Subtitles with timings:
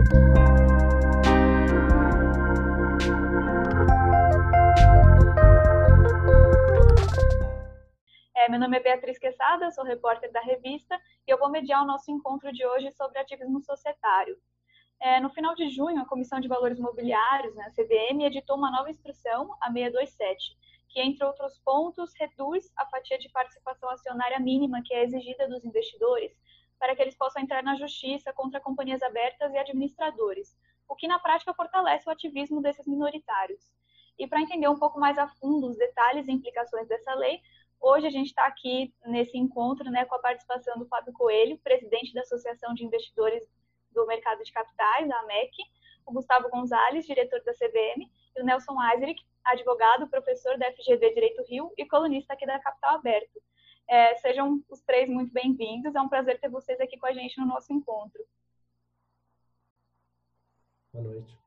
[0.00, 0.02] É,
[8.48, 10.98] meu nome é Beatriz Quesada, sou repórter da revista
[11.28, 14.38] e eu vou mediar o nosso encontro de hoje sobre ativismo societário.
[14.98, 18.70] É, no final de junho, a Comissão de Valores Mobiliários, né, a CVM, editou uma
[18.70, 20.56] nova instrução, a 627,
[20.88, 25.62] que, entre outros pontos, reduz a fatia de participação acionária mínima que é exigida dos
[25.62, 26.34] investidores
[26.80, 30.56] para que eles possam entrar na justiça contra companhias abertas e administradores,
[30.88, 33.60] o que na prática fortalece o ativismo desses minoritários.
[34.18, 37.40] E para entender um pouco mais a fundo os detalhes e implicações dessa lei,
[37.82, 42.12] Hoje a gente está aqui nesse encontro né, com a participação do Fábio Coelho, presidente
[42.12, 43.42] da Associação de Investidores
[43.90, 45.50] do Mercado de Capitais, da AMEC,
[46.04, 51.42] o Gustavo Gonzalez, diretor da CVM, e o Nelson Eiserick, advogado, professor da FGV Direito
[51.48, 53.40] Rio e colunista aqui da Capital Aberto.
[53.90, 57.40] É, sejam os três muito bem-vindos, é um prazer ter vocês aqui com a gente
[57.40, 58.24] no nosso encontro.
[60.92, 61.38] Boa noite.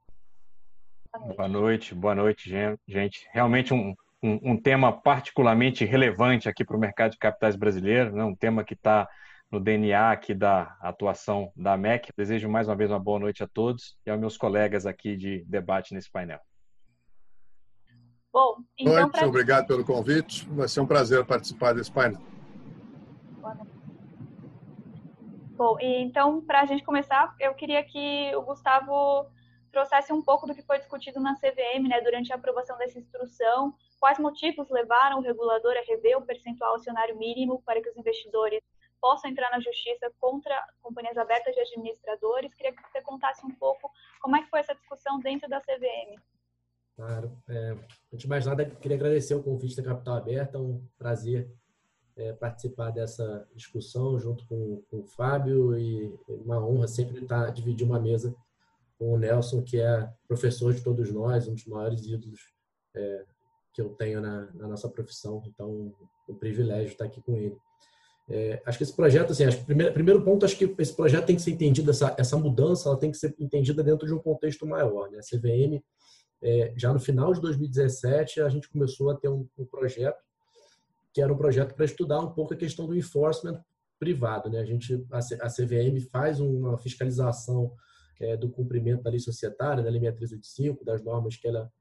[1.37, 3.29] Boa noite, boa noite, gente.
[3.31, 8.25] Realmente um, um, um tema particularmente relevante aqui para o mercado de capitais brasileiro, né?
[8.25, 9.07] um tema que está
[9.49, 12.11] no DNA aqui da atuação da MEC.
[12.17, 15.45] Desejo mais uma vez uma boa noite a todos e aos meus colegas aqui de
[15.45, 16.41] debate nesse painel.
[18.33, 19.27] Bom, então, noite, pra...
[19.27, 20.49] obrigado pelo convite.
[20.49, 22.19] Vai ser um prazer participar desse painel.
[25.55, 29.27] Bom, então, para a gente começar, eu queria que o Gustavo
[29.71, 33.73] trouxesse um pouco do que foi discutido na CVM, né, durante a aprovação dessa instrução,
[34.03, 38.61] Quais motivos levaram o regulador a rever o percentual acionário mínimo para que os investidores
[38.99, 42.53] possam entrar na justiça contra companhias abertas de administradores?
[42.53, 43.89] Queria que você contasse um pouco
[44.19, 46.19] como é que foi essa discussão dentro da CVM.
[46.97, 47.31] Claro.
[47.47, 47.77] É,
[48.13, 50.57] antes de mais nada, queria agradecer o convite da Capital Aberta.
[50.57, 51.49] É um prazer
[52.15, 57.85] é, participar dessa discussão junto com, com, o Fábio e uma honra sempre estar dividir
[57.85, 58.35] uma mesa
[58.99, 62.39] com o Nelson, que é professor de todos nós, um dos maiores ídolos
[62.95, 63.25] é,
[63.73, 65.41] que eu tenho na, na nossa profissão.
[65.47, 65.91] Então,
[66.27, 67.57] o privilégio estar aqui com ele.
[68.29, 71.35] É, acho que esse projeto, assim, acho, primeiro, primeiro ponto, acho que esse projeto tem
[71.35, 74.65] que ser entendido, essa, essa mudança, ela tem que ser entendida dentro de um contexto
[74.65, 75.09] maior.
[75.09, 75.17] Né?
[75.17, 75.83] A CVM,
[76.43, 80.21] é, já no final de 2017, a gente começou a ter um, um projeto
[81.13, 83.63] que era um projeto para estudar um pouco a questão do enforcement
[83.99, 84.49] privado.
[84.49, 84.59] Né?
[84.59, 87.71] A, gente, a, CVM faz uma fiscalização
[88.19, 91.71] é, do cumprimento da lei societária, da lei 6385, das normas que ela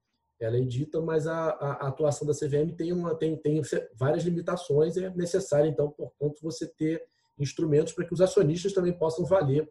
[0.45, 3.63] ela é dita, mas a, a, atuação da CVM tem, uma, tem, tem
[3.95, 7.01] várias limitações é necessário, então, portanto, você ter
[7.39, 9.71] instrumentos para que os acionistas também possam valer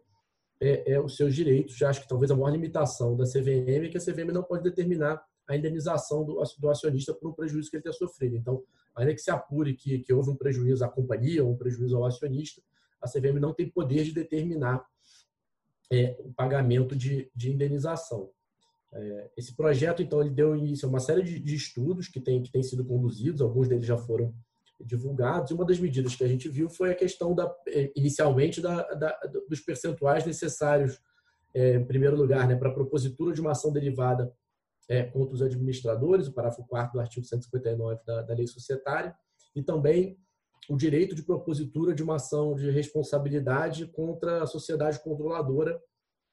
[0.62, 1.76] é, é, os seus direitos.
[1.76, 4.62] Já acho que talvez a maior limitação da CVM é que a CVM não pode
[4.62, 8.36] determinar a indenização do, do acionista por um prejuízo que ele tenha sofrido.
[8.36, 8.62] Então,
[8.94, 12.04] ainda que se apure que, que houve um prejuízo à companhia ou um prejuízo ao
[12.04, 12.62] acionista,
[13.00, 14.86] a CVM não tem poder de determinar
[15.90, 18.30] é, o pagamento de, de indenização.
[18.92, 22.40] É, esse projeto, então, ele deu início a uma série de, de estudos que têm
[22.40, 24.32] que tem sido conduzidos, alguns deles já foram
[24.84, 25.50] divulgados.
[25.50, 28.82] E uma das medidas que a gente viu foi a questão, da, é, inicialmente, da,
[28.94, 31.00] da, dos percentuais necessários,
[31.54, 34.32] é, em primeiro lugar, né, para a propositura de uma ação derivada
[34.88, 39.14] é, contra os administradores, o parágrafo 4 do artigo 159 da, da Lei Societária,
[39.54, 40.18] e também
[40.68, 45.80] o direito de propositura de uma ação de responsabilidade contra a sociedade controladora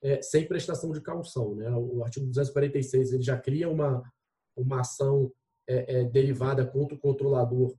[0.02, 1.56] é, sem prestação de calção.
[1.56, 1.70] Né?
[1.72, 4.04] O artigo 246 ele já cria uma,
[4.56, 5.32] uma ação
[5.68, 7.76] é, é, derivada contra o controlador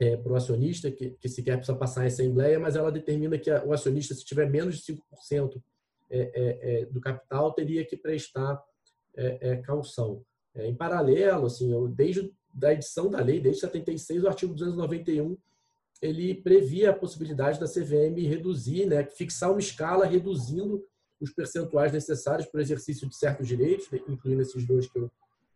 [0.00, 3.50] é, para o acionista, que, que sequer precisa passar em assembleia, mas ela determina que
[3.50, 5.62] a, o acionista, se tiver menos de 5%
[6.10, 8.62] é, é, é, do capital, teria que prestar
[9.64, 10.24] calção.
[10.54, 12.32] em paralelo, assim, eu, desde
[12.62, 15.36] a edição da lei, desde 76, o artigo 291
[16.00, 20.84] ele previa a possibilidade da CVM reduzir, né, fixar uma escala reduzindo
[21.20, 25.10] os percentuais necessários para o exercício de certos direitos, né, incluindo esses dois que eu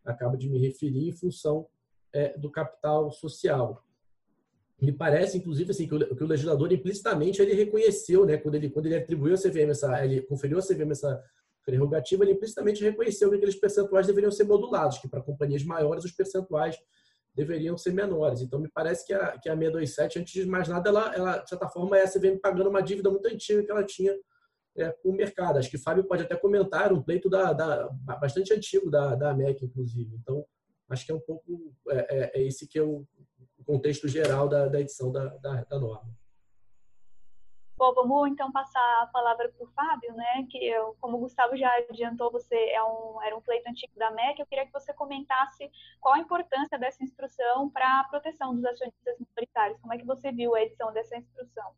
[0.04, 1.66] acabo de me referir, em função
[2.12, 3.84] é, do capital social.
[4.82, 8.68] Me parece, inclusive, assim, que o, que o legislador implicitamente ele reconheceu, né, quando ele
[8.68, 11.22] quando ele atribuiu a CVM essa, ele conferiu a CVM essa
[11.64, 16.10] prerrogativa, ele implicitamente reconheceu que aqueles percentuais deveriam ser modulados, que para companhias maiores os
[16.10, 16.76] percentuais
[17.32, 18.40] deveriam ser menores.
[18.42, 21.48] Então, me parece que a, que a 627, antes de mais nada, ela, ela, de
[21.48, 24.12] certa forma, é a CVM pagando uma dívida muito antiga que ela tinha
[24.76, 25.58] é, com o mercado.
[25.58, 27.88] Acho que o Fábio pode até comentar, um pleito da, da,
[28.20, 30.16] bastante antigo da, da AMEC, inclusive.
[30.20, 30.44] Então,
[30.88, 32.82] acho que é um pouco é, é, é esse que é
[33.62, 36.10] o contexto geral da, da edição da, da, da, norma.
[37.76, 40.46] Bom, vamos então passar a palavra para o Fábio, né?
[40.50, 44.10] Que eu, como o Gustavo já adiantou, você é um, era um pleito antigo da
[44.10, 44.40] MEC.
[44.40, 45.70] Eu queria que você comentasse
[46.00, 49.80] qual a importância dessa instrução para a proteção dos acionistas minoritários.
[49.80, 51.72] Como é que você viu a edição dessa instrução?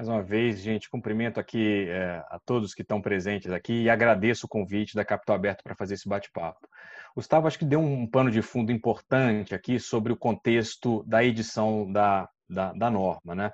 [0.00, 4.46] Mais uma vez, gente, cumprimento aqui é, a todos que estão presentes aqui e agradeço
[4.46, 6.66] o convite da Capital Aberto para fazer esse bate-papo.
[7.14, 11.92] Gustavo, acho que deu um pano de fundo importante aqui sobre o contexto da edição
[11.92, 13.34] da, da, da norma.
[13.34, 13.50] Né?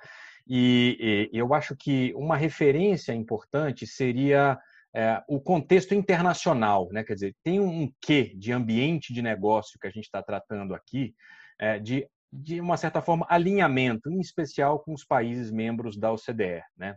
[0.47, 4.57] E, e, eu acho que uma referência importante seria
[4.95, 6.87] é, o contexto internacional.
[6.93, 7.03] Né?
[7.03, 11.13] Quer dizer, tem um quê de ambiente de negócio que a gente está tratando aqui,
[11.59, 16.61] é, de de uma certa forma, alinhamento, em especial com os países membros da OCDE.
[16.75, 16.95] Né?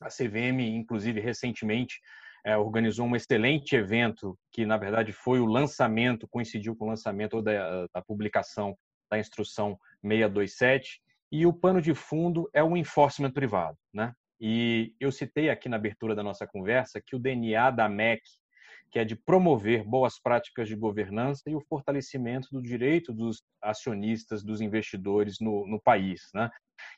[0.00, 2.00] A CVM, inclusive, recentemente
[2.44, 7.40] é, organizou um excelente evento que, na verdade, foi o lançamento, coincidiu com o lançamento
[7.40, 8.76] da, da publicação
[9.10, 11.00] da instrução 627,
[11.30, 13.76] e o pano de fundo é o enforcement privado.
[13.92, 14.12] Né?
[14.40, 18.22] E eu citei aqui na abertura da nossa conversa que o DNA da MEC
[18.92, 24.44] que é de promover boas práticas de governança e o fortalecimento do direito dos acionistas,
[24.44, 26.28] dos investidores no, no país.
[26.34, 26.50] Né?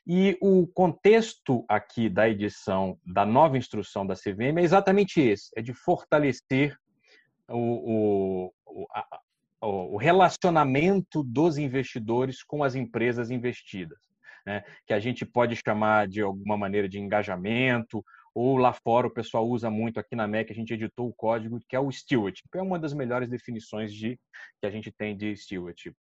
[0.05, 5.61] E o contexto aqui da edição da nova instrução da CVM é exatamente esse: é
[5.61, 6.77] de fortalecer
[7.47, 9.21] o, o, a,
[9.65, 13.99] o relacionamento dos investidores com as empresas investidas.
[14.45, 14.63] Né?
[14.85, 19.47] que a gente pode chamar de alguma maneira de engajamento ou lá fora o pessoal
[19.47, 22.57] usa muito aqui na MEC, a gente editou o código que é o steward, que
[22.57, 24.19] é uma das melhores definições de
[24.59, 25.95] que a gente tem de steward.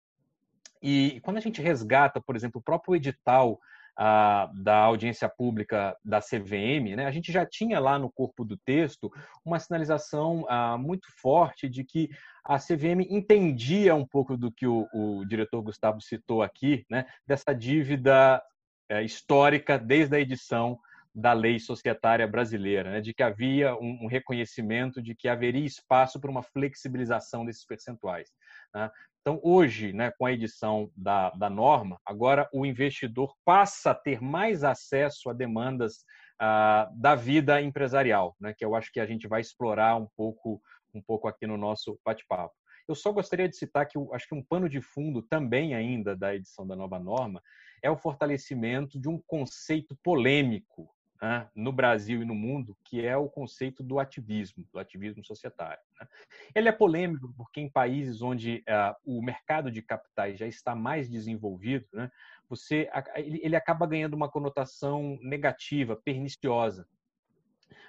[0.82, 3.60] E quando a gente resgata, por exemplo, o próprio edital
[3.96, 8.56] ah, da audiência pública da CVM, né, a gente já tinha lá no corpo do
[8.56, 9.12] texto
[9.44, 12.08] uma sinalização ah, muito forte de que
[12.42, 17.52] a CVM entendia um pouco do que o, o diretor Gustavo citou aqui, né, dessa
[17.54, 18.42] dívida
[18.88, 20.78] eh, histórica desde a edição
[21.14, 26.18] da lei societária brasileira, né, de que havia um, um, reconhecimento de que haveria espaço
[26.18, 28.30] para uma flexibilização desses percentuais.
[28.74, 28.90] Né?
[29.20, 34.22] Então, hoje, né, com a edição da, da norma, agora o investidor passa a ter
[34.22, 36.04] mais acesso a demandas
[36.40, 40.62] ah, da vida empresarial, né, que eu acho que a gente vai explorar um pouco,
[40.94, 42.54] um pouco aqui no nosso bate-papo.
[42.88, 46.34] Eu só gostaria de citar que acho que um pano de fundo também ainda da
[46.34, 47.40] edição da nova norma
[47.82, 50.90] é o fortalecimento de um conceito polêmico
[51.22, 55.82] né, no Brasil e no mundo, que é o conceito do ativismo, do ativismo societário.
[56.00, 56.08] Né?
[56.52, 61.08] Ele é polêmico porque em países onde uh, o mercado de capitais já está mais
[61.08, 62.10] desenvolvido, né,
[62.48, 66.88] você, ele acaba ganhando uma conotação negativa, perniciosa,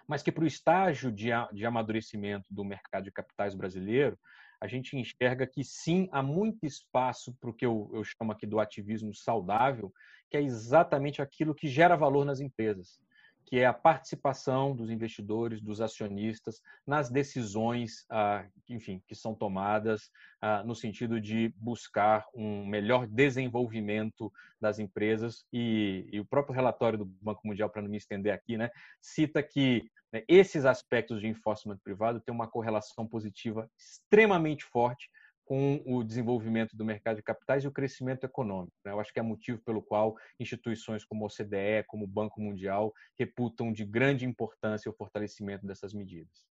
[0.07, 4.17] mas que para o estágio de, de amadurecimento do mercado de capitais brasileiro,
[4.61, 8.45] a gente enxerga que sim, há muito espaço para o que eu, eu chamo aqui
[8.45, 9.91] do ativismo saudável,
[10.29, 13.01] que é exatamente aquilo que gera valor nas empresas
[13.45, 20.09] que é a participação dos investidores, dos acionistas nas decisões, ah, enfim, que são tomadas
[20.41, 25.45] ah, no sentido de buscar um melhor desenvolvimento das empresas.
[25.51, 28.69] E, e o próprio relatório do Banco Mundial, para não me estender aqui, né,
[29.01, 35.09] cita que né, esses aspectos de enforcement privado têm uma correlação positiva extremamente forte
[35.45, 38.75] com o desenvolvimento do mercado de capitais e o crescimento econômico.
[38.83, 38.91] Né?
[38.91, 42.93] Eu acho que é motivo pelo qual instituições como a OCDE, como o Banco Mundial,
[43.17, 46.45] reputam de grande importância o fortalecimento dessas medidas.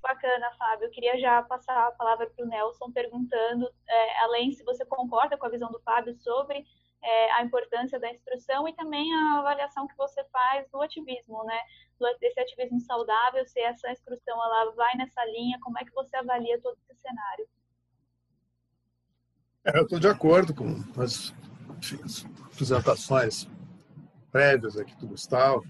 [0.00, 0.86] Bacana, Fábio.
[0.86, 5.36] Eu queria já passar a palavra para o Nelson, perguntando, é, além se você concorda
[5.36, 6.64] com a visão do Fábio sobre
[7.02, 11.60] é, a importância da instrução e também a avaliação que você faz do ativismo, né?
[12.20, 16.60] Desse ativismo saudável, se essa instrução ela vai nessa linha, como é que você avalia
[16.60, 17.48] todo esse cenário?
[19.64, 21.34] É, eu estou de acordo com as,
[22.04, 23.48] as apresentações
[24.30, 25.64] prévias aqui do Gustavo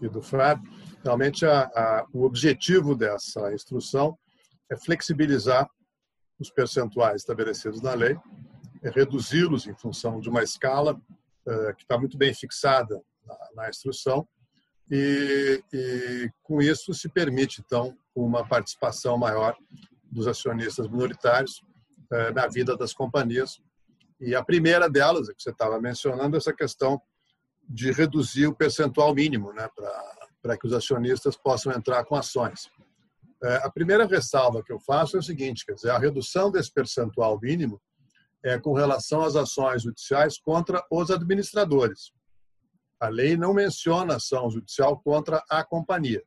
[0.00, 0.70] e do Fábio.
[1.02, 4.18] Realmente, a, a, o objetivo dessa instrução
[4.70, 5.68] é flexibilizar
[6.38, 8.16] os percentuais estabelecidos na lei
[8.82, 13.70] é reduzi-los em função de uma escala uh, que está muito bem fixada na, na
[13.70, 14.26] instrução
[14.90, 19.56] e, e, com isso se permite então uma participação maior
[20.12, 21.62] dos acionistas minoritários
[22.12, 23.60] uh, na vida das companhias
[24.20, 27.00] e a primeira delas que você estava mencionando essa questão
[27.68, 29.68] de reduzir o percentual mínimo né
[30.40, 32.70] para que os acionistas possam entrar com ações
[33.62, 37.38] a primeira ressalva que eu faço é o seguinte, quer dizer, a redução desse percentual
[37.40, 37.80] mínimo
[38.44, 42.12] é, com relação às ações judiciais contra os administradores.
[43.00, 46.22] A lei não menciona ação judicial contra a companhia.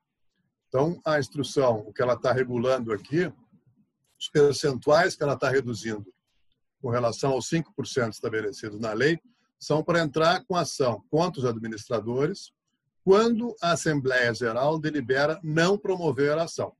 [0.68, 3.32] Então, a instrução, o que ela está regulando aqui,
[4.25, 6.05] os percentuais que ela está reduzindo
[6.82, 9.20] com relação aos 5% estabelecidos na lei,
[9.60, 12.51] são para entrar com ação contra os administradores
[13.03, 16.75] quando a Assembleia Geral delibera não promover a ação.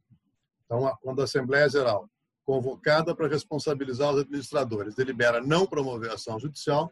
[0.66, 2.10] Então, quando a Assembleia Geral
[2.44, 6.92] convocada para responsabilizar os administradores, delibera não promover ação judicial,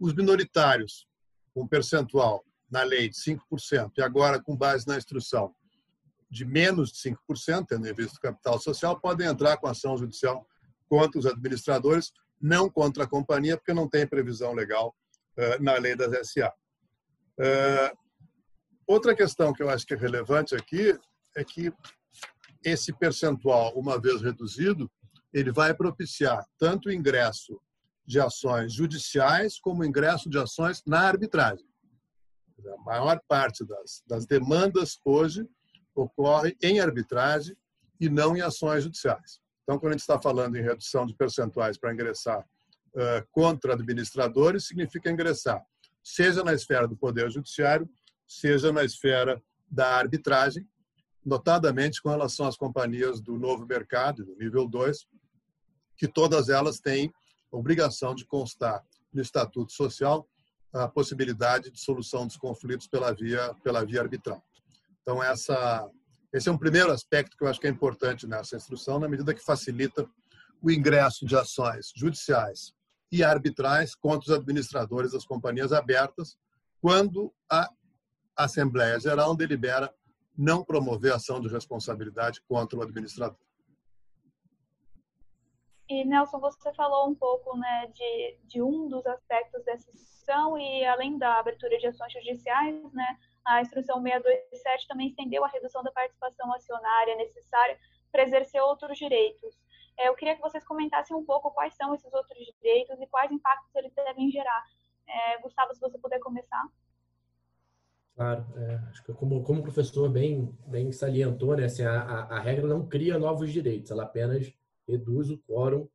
[0.00, 1.06] os minoritários,
[1.52, 5.54] com percentual na lei de 5%, e agora com base na instrução
[6.34, 10.44] de menos de 5%, tendo em vista o capital social, podem entrar com ação judicial
[10.88, 14.94] contra os administradores, não contra a companhia, porque não tem previsão legal
[15.38, 16.52] uh, na lei das SA.
[17.38, 17.96] Uh,
[18.84, 20.98] outra questão que eu acho que é relevante aqui
[21.36, 21.72] é que
[22.64, 24.90] esse percentual, uma vez reduzido,
[25.32, 27.60] ele vai propiciar tanto o ingresso
[28.04, 31.66] de ações judiciais como o ingresso de ações na arbitragem.
[32.76, 35.46] A maior parte das, das demandas hoje
[35.94, 37.56] ocorre em arbitragem
[38.00, 39.40] e não em ações judiciais.
[39.62, 44.66] Então, quando a gente está falando em redução de percentuais para ingressar uh, contra administradores,
[44.66, 45.64] significa ingressar,
[46.02, 47.88] seja na esfera do Poder Judiciário,
[48.26, 50.68] seja na esfera da arbitragem,
[51.24, 55.06] notadamente com relação às companhias do novo mercado, do nível 2,
[55.96, 57.10] que todas elas têm
[57.50, 60.28] obrigação de constar no Estatuto Social
[60.72, 64.44] a possibilidade de solução dos conflitos pela via, pela via arbitral.
[65.04, 65.86] Então, essa,
[66.32, 69.34] esse é um primeiro aspecto que eu acho que é importante nessa instrução, na medida
[69.34, 70.08] que facilita
[70.62, 72.72] o ingresso de ações judiciais
[73.12, 76.38] e arbitrais contra os administradores das companhias abertas,
[76.80, 77.68] quando a
[78.34, 79.94] Assembleia Geral delibera
[80.36, 83.38] não promover ação de responsabilidade contra o administrador.
[85.86, 90.82] E, Nelson, você falou um pouco né, de, de um dos aspectos dessa instrução e,
[90.86, 95.92] além da abertura de ações judiciais, né, a instrução 627 também estendeu a redução da
[95.92, 97.78] participação acionária necessária
[98.10, 99.54] para exercer outros direitos.
[99.98, 103.30] É, eu queria que vocês comentassem um pouco quais são esses outros direitos e quais
[103.30, 104.64] impactos eles devem gerar.
[105.06, 106.64] É, Gustavo, se você puder começar.
[108.14, 112.36] Claro, é, acho que como, como o professor bem, bem salientou, né, assim, a, a,
[112.36, 114.52] a, regra não cria novos direitos, ela apenas
[114.86, 115.88] reduz o quórum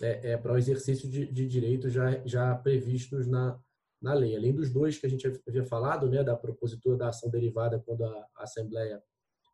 [0.00, 3.58] é, é, para o exercício de, de direitos já, já previstos na,
[4.00, 4.36] na lei.
[4.36, 8.04] Além dos dois que a gente havia falado, né, da propositura da ação derivada quando
[8.04, 9.02] a, Assembleia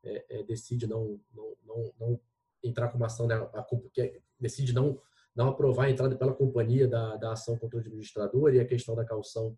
[0.02, 2.20] é, é, decide não, não, não, não,
[2.62, 5.00] entrar com uma ação, né, a, que decide não,
[5.34, 8.94] não aprovar a entrada pela companhia da, da ação contra o administrador e a questão
[8.94, 9.56] da calção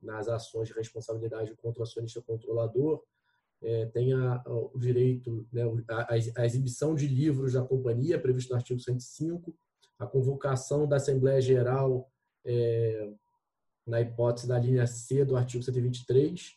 [0.00, 3.02] nas ações de responsabilidade contra o acionista controlador,
[3.60, 8.56] é, tem a, o direito, né, a, a, exibição de livros da companhia, previsto no
[8.56, 9.52] artigo 105,
[9.98, 12.08] a convocação da Assembleia Geral
[12.44, 13.12] é,
[13.88, 16.56] na hipótese da linha C do artigo 123,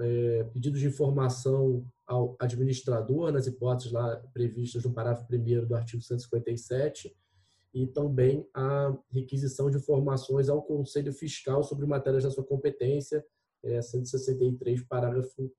[0.00, 6.02] é, pedidos de informação ao administrador, nas hipóteses lá previstas no parágrafo 1 do artigo
[6.02, 7.14] 157,
[7.72, 13.24] e também a requisição de informações ao Conselho Fiscal sobre matérias da sua competência,
[13.62, 15.50] é, 163, parágrafo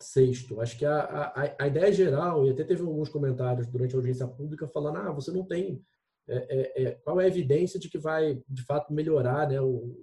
[0.00, 0.46] 6.
[0.60, 4.26] Acho que a, a, a ideia geral, e até teve alguns comentários durante a audiência
[4.26, 5.84] pública falando, ah, você não tem
[6.28, 9.96] é, é, é, qual é a evidência de que vai, de fato, melhorar, né, o,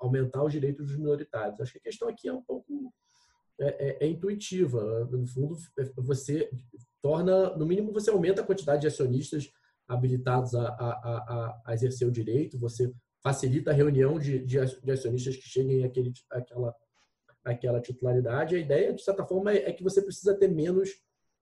[0.00, 1.60] aumentar os direitos dos minoritários?
[1.60, 2.92] Acho que a questão aqui é um pouco
[3.58, 5.06] é, é, é, intuitiva.
[5.10, 5.56] No fundo,
[5.96, 6.50] você
[7.00, 9.50] torna, no mínimo, você aumenta a quantidade de acionistas
[9.88, 14.58] habilitados a, a, a, a exercer o direito, você facilita a reunião de, de,
[14.90, 16.74] acionistas que cheguem àquele, àquela,
[17.44, 18.56] àquela titularidade.
[18.56, 20.90] A ideia, de certa forma, é, é que você precisa ter menos,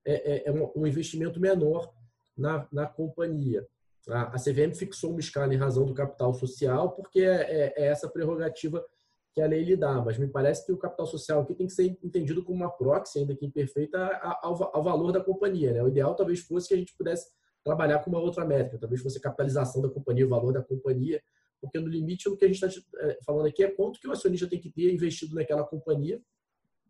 [0.04, 1.92] é, é, é um investimento menor
[2.36, 3.66] na, na companhia.
[4.08, 8.08] A, CVM fixou uma escala em razão do capital social, porque é, é, é, essa
[8.08, 8.84] prerrogativa
[9.32, 10.00] que a lei lhe dá.
[10.02, 13.18] Mas me parece que o capital social aqui tem que ser entendido como uma proxy,
[13.18, 13.98] ainda que imperfeita,
[14.42, 15.72] ao, ao valor da companhia.
[15.72, 15.82] Né?
[15.82, 17.28] O ideal talvez fosse que a gente pudesse
[17.64, 21.22] trabalhar com uma outra métrica, talvez fosse a capitalização da companhia, o valor da companhia,
[21.60, 24.12] porque no limite o que a gente está é, falando aqui é quanto que o
[24.12, 26.20] acionista tem que ter investido naquela companhia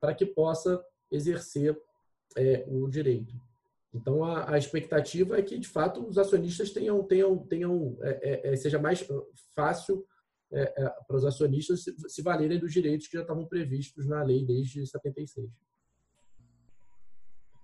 [0.00, 1.80] para que possa exercer
[2.36, 3.32] é, o direito.
[3.94, 8.52] Então, a, a, expectativa é que, de fato, os acionistas tenham, tenham, tenham é, é,
[8.52, 9.06] é seja mais
[9.54, 10.04] fácil
[10.52, 14.22] é, é, para os acionistas se, se, valerem dos direitos que já estavam previstos na
[14.24, 15.48] lei desde 76.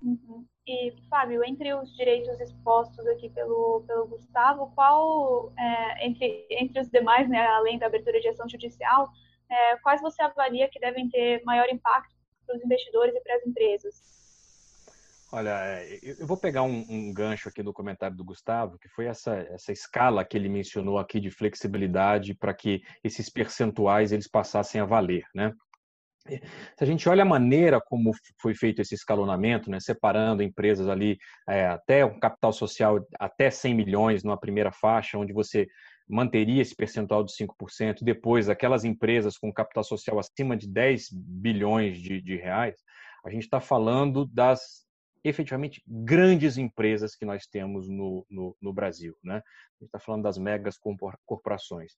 [0.03, 0.47] Uhum.
[0.67, 5.53] E, Fábio, entre os direitos expostos aqui pelo, pelo Gustavo, qual,
[6.01, 9.11] entre, entre os demais, né, além da abertura de ação judicial,
[9.83, 12.15] quais você avalia que devem ter maior impacto
[12.47, 14.20] para os investidores e para as empresas?
[15.33, 19.07] Olha, é, eu vou pegar um, um, gancho aqui do comentário do Gustavo, que foi
[19.07, 24.81] essa, essa escala que ele mencionou aqui de flexibilidade para que esses percentuais eles passassem
[24.81, 25.53] a valer, né?
[26.27, 31.17] Se a gente olha a maneira como foi feito esse escalonamento, né, separando empresas ali
[31.49, 35.67] é, até um capital social até 100 milhões numa primeira faixa, onde você
[36.07, 41.99] manteria esse percentual de 5%, depois aquelas empresas com capital social acima de 10 bilhões
[41.99, 42.77] de, de reais,
[43.25, 44.90] a gente está falando das
[45.23, 49.17] efetivamente grandes empresas que nós temos no, no, no Brasil.
[49.23, 49.37] Né?
[49.37, 49.39] A
[49.81, 50.79] gente está falando das megas
[51.27, 51.93] corporações.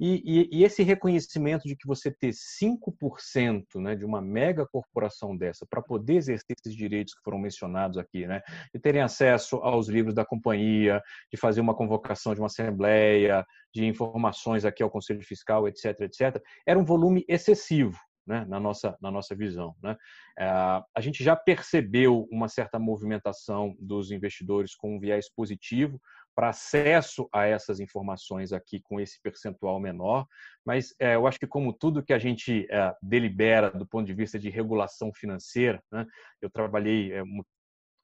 [0.00, 5.36] E, e, e, esse reconhecimento de que você ter 5% né, de uma mega corporação
[5.36, 8.42] dessa para poder exercer esses direitos que foram mencionados aqui, né,
[8.74, 11.00] de terem acesso aos livros da companhia,
[11.30, 16.42] de fazer uma convocação de uma assembleia, de informações aqui ao Conselho Fiscal, etc., etc.,
[16.66, 17.96] era um volume excessivo.
[18.24, 19.74] Né, na, nossa, na nossa visão.
[19.82, 19.96] Né?
[20.38, 26.00] É, a gente já percebeu uma certa movimentação dos investidores com um viés positivo,
[26.34, 30.26] para acesso a essas informações aqui com esse percentual menor,
[30.64, 34.14] mas é, eu acho que como tudo que a gente é, delibera do ponto de
[34.14, 36.06] vista de regulação financeira, né,
[36.40, 37.22] eu trabalhei é,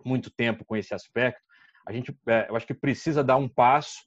[0.05, 1.41] muito tempo com esse aspecto,
[1.87, 4.07] a gente, é, eu acho que precisa dar um passo,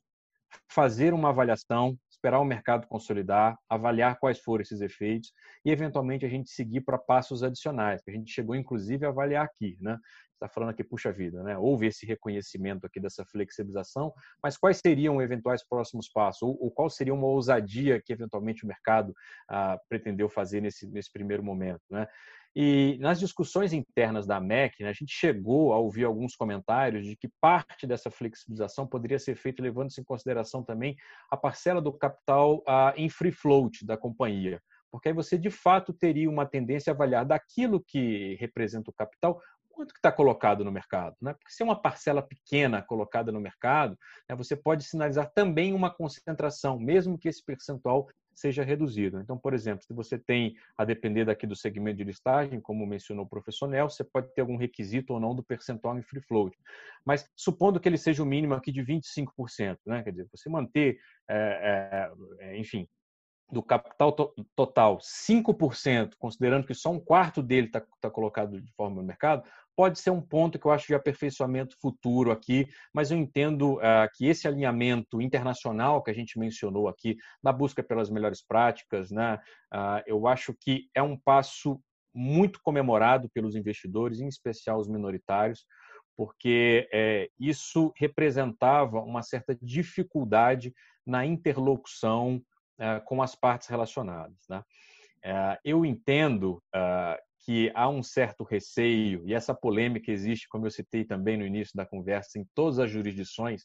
[0.70, 5.34] fazer uma avaliação, esperar o mercado consolidar, avaliar quais foram esses efeitos
[5.66, 9.44] e, eventualmente, a gente seguir para passos adicionais, que a gente chegou, inclusive, a avaliar
[9.44, 9.76] aqui.
[9.82, 9.98] Né?
[10.42, 11.56] está falando aqui, puxa vida, né?
[11.56, 14.12] houve esse reconhecimento aqui dessa flexibilização,
[14.42, 16.42] mas quais seriam eventuais próximos passos?
[16.42, 19.14] Ou, ou qual seria uma ousadia que eventualmente o mercado
[19.48, 21.82] ah, pretendeu fazer nesse, nesse primeiro momento?
[21.92, 22.08] Né?
[22.56, 27.16] E nas discussões internas da MEC, né, a gente chegou a ouvir alguns comentários de
[27.16, 30.96] que parte dessa flexibilização poderia ser feita levando-se em consideração também
[31.30, 35.94] a parcela do capital ah, em free float da companhia porque aí você de fato
[35.94, 40.72] teria uma tendência a avaliar daquilo que representa o capital, quanto que está colocado no
[40.72, 41.16] mercado.
[41.22, 41.34] Né?
[41.34, 43.98] Porque se é uma parcela pequena colocada no mercado,
[44.30, 48.08] né, você pode sinalizar também uma concentração, mesmo que esse percentual
[48.42, 49.20] seja reduzido.
[49.20, 53.26] Então, por exemplo, se você tem, a depender daqui do segmento de listagem, como mencionou
[53.26, 56.58] o professor Nel, você pode ter algum requisito ou não do percentual em free float.
[57.06, 60.04] Mas supondo que ele seja o mínimo aqui de 25%, né?
[60.04, 60.98] quer dizer, você manter,
[61.30, 62.88] é, é, enfim,
[63.52, 68.72] do capital to total 5%, considerando que só um quarto dele está tá colocado de
[68.74, 69.44] forma no mercado,
[69.76, 74.08] pode ser um ponto que eu acho de aperfeiçoamento futuro aqui, mas eu entendo uh,
[74.16, 79.40] que esse alinhamento internacional que a gente mencionou aqui, na busca pelas melhores práticas, né,
[79.74, 81.82] uh, eu acho que é um passo
[82.14, 85.66] muito comemorado pelos investidores, em especial os minoritários,
[86.18, 90.74] porque é, isso representava uma certa dificuldade
[91.06, 92.42] na interlocução
[93.06, 94.38] com as partes relacionadas.
[94.50, 94.64] Né?
[95.24, 100.72] É, eu entendo é, que há um certo receio, e essa polêmica existe, como eu
[100.72, 103.64] citei também no início da conversa, em todas as jurisdições,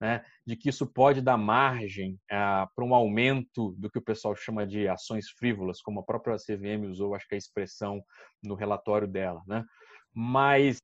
[0.00, 4.66] né, de que isso pode dar margem para um aumento do que o pessoal chama
[4.66, 8.02] de ações frívolas, como a própria CVM usou, acho que a expressão
[8.42, 9.40] no relatório dela.
[9.46, 9.64] Né?
[10.12, 10.78] Mas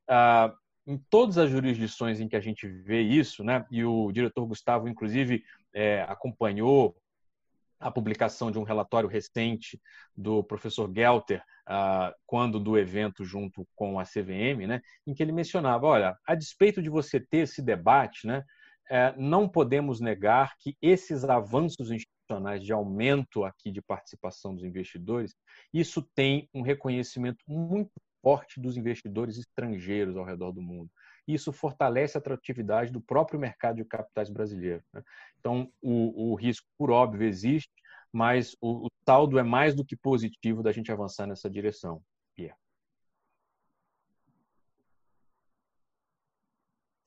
[0.86, 4.88] em todas as jurisdições em que a gente vê isso, né, e o diretor Gustavo,
[4.88, 5.42] inclusive,
[5.74, 6.96] é, acompanhou
[7.80, 9.80] a publicação de um relatório recente
[10.14, 15.32] do professor Gelter, uh, quando do evento junto com a CVM, né, em que ele
[15.32, 18.44] mencionava, olha, a despeito de você ter esse debate, né,
[18.90, 25.34] é, não podemos negar que esses avanços institucionais de aumento aqui de participação dos investidores,
[25.72, 30.90] isso tem um reconhecimento muito forte dos investidores estrangeiros ao redor do mundo
[31.26, 34.83] isso fortalece a atratividade do próprio mercado de capitais brasileiro.
[34.92, 35.02] Né?
[35.38, 37.72] Então, o, o, risco, por óbvio, existe,
[38.12, 42.02] mas o, o saldo é mais do que positivo da gente avançar nessa direção.
[42.35, 42.56] Pia.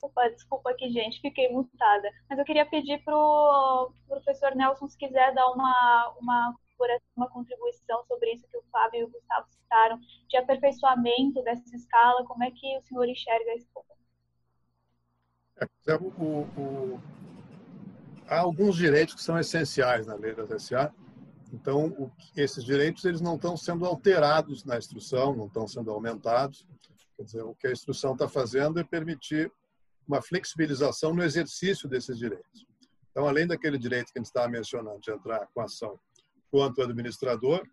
[0.04, 2.10] Desculpa, desculpa aqui, gente, fiquei mutada.
[2.30, 6.56] Mas eu queria pedir para o professor Nelson, se quiser dar uma, uma,
[7.16, 12.26] uma contribuição sobre isso que o Fábio e o Gustavo citaram, de aperfeiçoamento dessa escala,
[12.26, 13.93] como é que o senhor enxerga esse ponto?
[15.60, 16.08] É, o,
[16.58, 17.02] o,
[18.28, 20.94] há alguns direitos que são essenciais na lei das SA.
[21.52, 26.68] Então, o, esses direitos eles não estão sendo alterados na instrução, não estão sendo aumentados.
[27.16, 29.52] Quer dizer, o que a instrução está fazendo é permitir
[30.08, 32.66] uma flexibilização no exercício desses direitos.
[33.12, 36.00] Então, além daquele direito que a gente estava mencionando de entrar com ação
[36.50, 37.64] quanto administrador,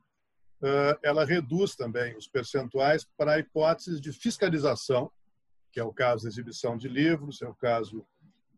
[1.02, 5.10] ela reduz também os percentuais para hipóteses de fiscalização
[5.72, 8.06] que é o caso da exibição de livros, é o caso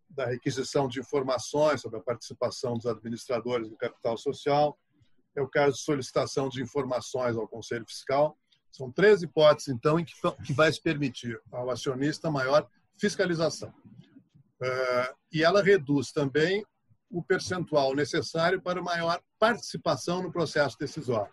[0.09, 4.79] da requisição de informações sobre a participação dos administradores do capital social,
[5.35, 8.37] é o caso de solicitação de informações ao Conselho Fiscal.
[8.71, 13.71] São três hipóteses, então, em que, que vai se permitir ao acionista maior fiscalização.
[13.71, 16.65] Uh, e ela reduz também
[17.11, 21.33] o percentual necessário para maior participação no processo decisório,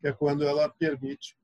[0.00, 1.36] que é quando ela permite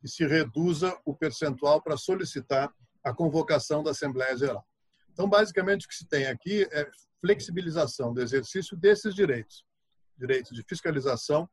[0.00, 2.72] que se reduza o percentual para solicitar
[3.04, 4.66] a convocação da Assembleia Geral.
[5.12, 9.64] Então, basicamente, o que se tem aqui é flexibilização do exercício desses direitos:
[10.16, 11.48] direito de fiscalização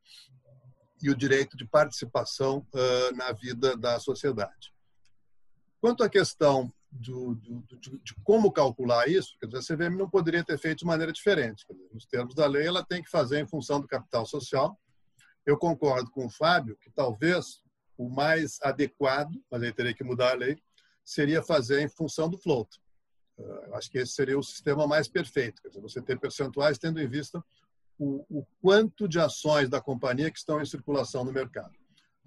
[1.01, 4.73] e o direito de participação uh, na vida da sociedade.
[5.79, 10.09] Quanto à questão do, do, de, de, como calcular isso, quer dizer, a CVM não
[10.09, 11.65] poderia ter feito de maneira diferente.
[11.69, 14.77] Dizer, nos termos da lei, ela tem que fazer em função do capital social.
[15.45, 17.61] Eu concordo com o Fábio que talvez
[17.97, 20.57] o mais adequado, mas aí teria que mudar a lei,
[21.09, 22.79] seria fazer em função do float.
[23.37, 27.01] Eu acho que esse seria o sistema mais perfeito, quer dizer, você ter percentuais tendo
[27.01, 27.43] em vista
[27.97, 31.73] o, o quanto de ações da companhia que estão em circulação no mercado.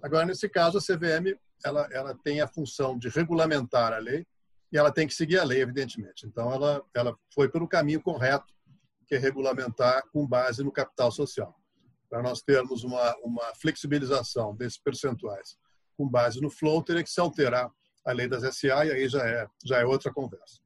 [0.01, 4.27] Agora, nesse caso, a CVM ela, ela tem a função de regulamentar a lei
[4.69, 6.27] e ela tem que seguir a lei, evidentemente.
[6.27, 8.53] Então, ela, ela foi pelo caminho correto,
[9.07, 11.55] que é regulamentar com base no capital social.
[12.09, 15.57] Para nós termos uma, uma flexibilização desses percentuais
[15.95, 17.71] com base no flow, teria que se alterar
[18.05, 20.61] a lei das SA e aí já é, já é outra conversa.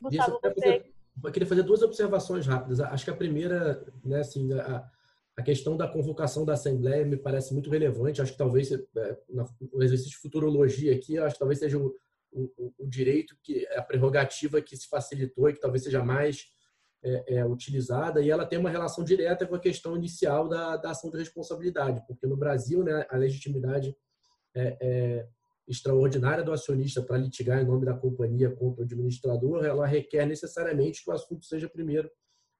[0.00, 0.84] Gustavo, você...
[1.22, 2.80] Eu queria fazer duas observações rápidas.
[2.80, 4.88] Acho que a primeira, né, assim, a,
[5.36, 8.22] a questão da convocação da Assembleia me parece muito relevante.
[8.22, 11.94] Acho que talvez, é, no exercício de futurologia aqui, acho que talvez seja o,
[12.32, 16.46] o, o direito, que a prerrogativa que se facilitou e que talvez seja mais
[17.02, 18.22] é, é, utilizada.
[18.22, 22.02] E ela tem uma relação direta com a questão inicial da, da ação de responsabilidade,
[22.06, 23.94] porque no Brasil, né, a legitimidade
[24.54, 25.28] é, é
[25.68, 31.04] extraordinária do acionista para litigar em nome da companhia contra o administrador, ela requer necessariamente
[31.04, 32.10] que o assunto seja primeiro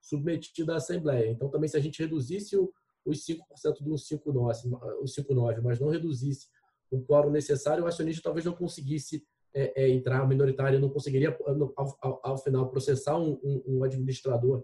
[0.01, 1.29] submetido à Assembleia.
[1.29, 2.73] Então, também, se a gente reduzisse o,
[3.05, 3.39] os 5%
[3.81, 6.47] do 5,9%, mas não reduzisse
[6.91, 11.37] o quórum necessário, o acionista talvez não conseguisse é, é, entrar minoritário, não conseguiria,
[11.77, 14.63] ao, ao, ao final, processar um, um, um, administrador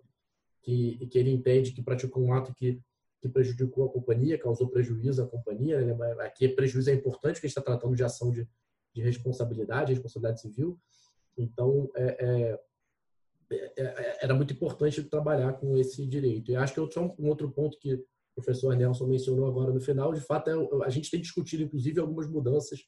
[0.63, 2.81] que, que ele entende que praticou um ato que,
[3.27, 5.81] que prejudicou a companhia, causou prejuízo à companhia.
[5.81, 5.97] Né?
[6.21, 8.49] Aqui, prejuízo é importante, porque a gente está tratando de ação de,
[8.95, 10.79] de responsabilidade, responsabilidade civil.
[11.37, 12.61] Então, é, é
[13.51, 16.51] é, é, era muito importante trabalhar com esse direito.
[16.51, 20.13] E acho que outro, um outro ponto que o professor Nelson mencionou agora no final,
[20.13, 22.81] de fato, é, a gente tem discutido, inclusive, algumas mudanças,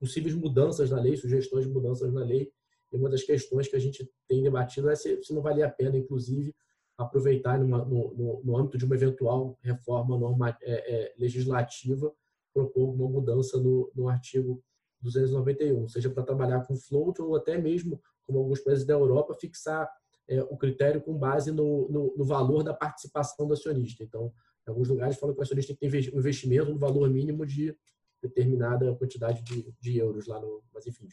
[0.00, 2.50] possíveis mudanças na lei, sugestões de mudanças na lei.
[2.90, 5.70] E uma das questões que a gente tem debatido é se, se não valia a
[5.70, 6.54] pena, inclusive,
[6.98, 12.12] aproveitar numa, no, no, no, âmbito de uma eventual reforma norma, é, é, legislativa,
[12.52, 14.60] propor uma mudança no, no artigo
[15.00, 19.88] 291, seja para trabalhar com float ou até mesmo como alguns países da Europa, fixar
[20.28, 24.02] é, o critério com base no, no, no, valor da participação do acionista.
[24.02, 24.32] Então,
[24.66, 27.46] em alguns lugares falam que o acionista tem que ter um investimento no valor mínimo
[27.46, 27.74] de
[28.20, 31.08] determinada quantidade de, de euros lá no, mas enfim,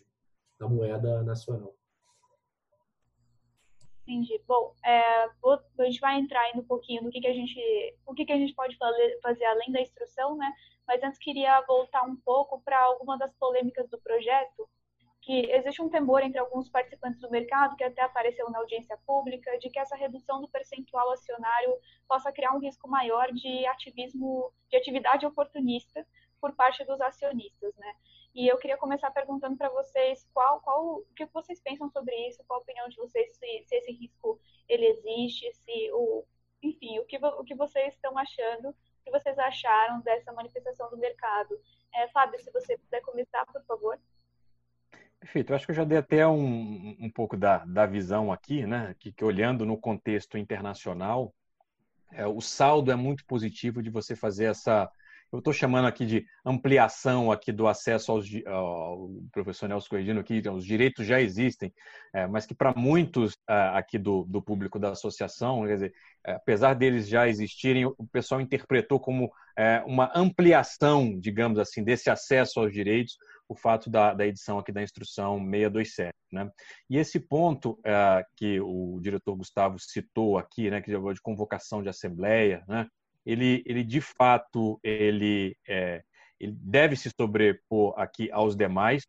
[0.59, 1.75] da moeda nacional.
[4.07, 4.39] Entendi.
[4.47, 7.59] Bom, é, a gente vai entrar aí um pouquinho no que, que a gente,
[8.05, 10.53] o que, que a gente pode fazer, fazer além da instrução, né?
[10.87, 14.69] Mas antes queria voltar um pouco para alguma das polêmicas do projeto,
[15.23, 19.57] que existe um temor entre alguns participantes do mercado, que até apareceu na audiência pública,
[19.57, 21.75] de que essa redução do percentual acionário
[22.07, 26.05] possa criar um risco maior de ativismo, de atividade oportunista
[26.39, 27.95] por parte dos acionistas, né?
[28.35, 32.43] E eu queria começar perguntando para vocês qual, qual, o que vocês pensam sobre isso,
[32.45, 36.25] qual a opinião de vocês, se, se esse risco ele existe, se o,
[36.61, 40.97] enfim, o que, o que vocês estão achando, o que vocês acharam dessa manifestação do
[40.97, 41.57] mercado.
[41.93, 43.97] É, Fábio, se você puder começar, por favor.
[45.17, 45.51] Perfeito.
[45.51, 48.95] Eu acho que eu já dei até um, um pouco da, da visão aqui, né?
[48.99, 51.33] Que, que olhando no contexto internacional,
[52.11, 54.91] é, o saldo é muito positivo de você fazer essa.
[55.31, 60.41] Eu estou chamando aqui de ampliação aqui do acesso aos ao professor Nelson Corridino aqui,
[60.49, 61.73] os direitos já existem,
[62.13, 65.93] é, mas que para muitos é, aqui do, do público da associação, quer dizer,
[66.25, 72.09] é, apesar deles já existirem, o pessoal interpretou como é, uma ampliação, digamos assim, desse
[72.09, 76.11] acesso aos direitos, o fato da, da edição aqui da instrução 627.
[76.31, 76.49] Né?
[76.89, 81.89] E esse ponto é, que o diretor Gustavo citou aqui, né, que de convocação de
[81.89, 82.87] assembleia, né,
[83.25, 86.03] ele, ele de fato ele, é,
[86.39, 89.07] ele deve se sobrepor aqui aos demais.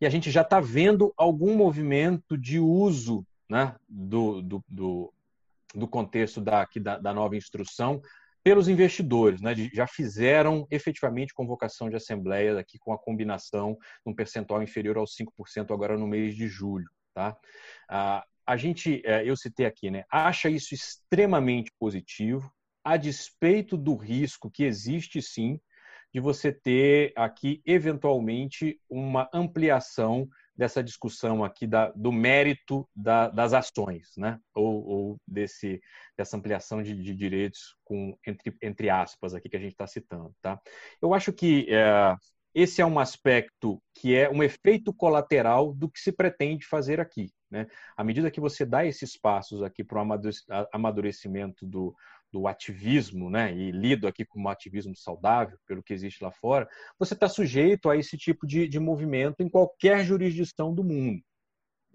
[0.00, 5.12] E a gente já está vendo algum movimento de uso né, do, do, do,
[5.74, 8.00] do contexto da, aqui da, da nova instrução
[8.42, 14.14] pelos investidores, né, já fizeram efetivamente convocação de assembleia aqui com a combinação de um
[14.14, 16.88] percentual inferior aos 5% agora no mês de julho.
[17.12, 17.36] Tá?
[17.88, 22.50] Ah, a gente, é, eu citei aqui, né, acha isso extremamente positivo,
[22.88, 25.60] a despeito do risco que existe sim
[26.10, 33.52] de você ter aqui eventualmente uma ampliação dessa discussão aqui da, do mérito da, das
[33.52, 34.40] ações, né?
[34.54, 35.82] ou, ou desse,
[36.16, 40.34] dessa ampliação de, de, direitos com entre, entre aspas aqui que a gente está citando.
[40.40, 40.58] Tá?
[41.02, 42.16] Eu acho que é,
[42.54, 47.30] esse é um aspecto que é um efeito colateral do que se pretende fazer aqui.
[47.50, 47.66] Né?
[47.96, 50.18] À medida que você dá esses passos aqui para o
[50.72, 51.94] amadurecimento do,
[52.32, 57.14] do ativismo, né, e lido aqui como ativismo saudável, pelo que existe lá fora, você
[57.14, 61.22] está sujeito a esse tipo de, de movimento em qualquer jurisdição do mundo.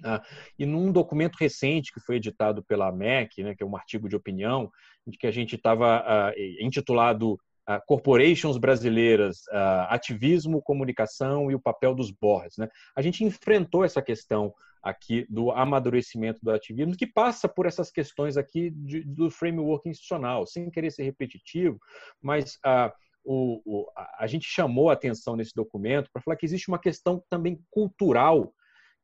[0.04, 0.22] Ah,
[0.58, 4.16] e num documento recente que foi editado pela MEC, né, que é um artigo de
[4.16, 4.70] opinião,
[5.06, 9.44] de que a gente estava ah, intitulado ah, Corporations Brasileiras,
[9.88, 12.58] Ativismo, Comunicação e o Papel dos Boards.
[12.58, 12.68] Né?
[12.96, 18.36] A gente enfrentou essa questão aqui do amadurecimento do ativismo, que passa por essas questões
[18.36, 21.80] aqui de, do framework institucional, sem querer ser repetitivo,
[22.22, 22.60] mas
[23.24, 23.88] o, o,
[24.20, 28.54] a gente chamou a atenção nesse documento para falar que existe uma questão também cultural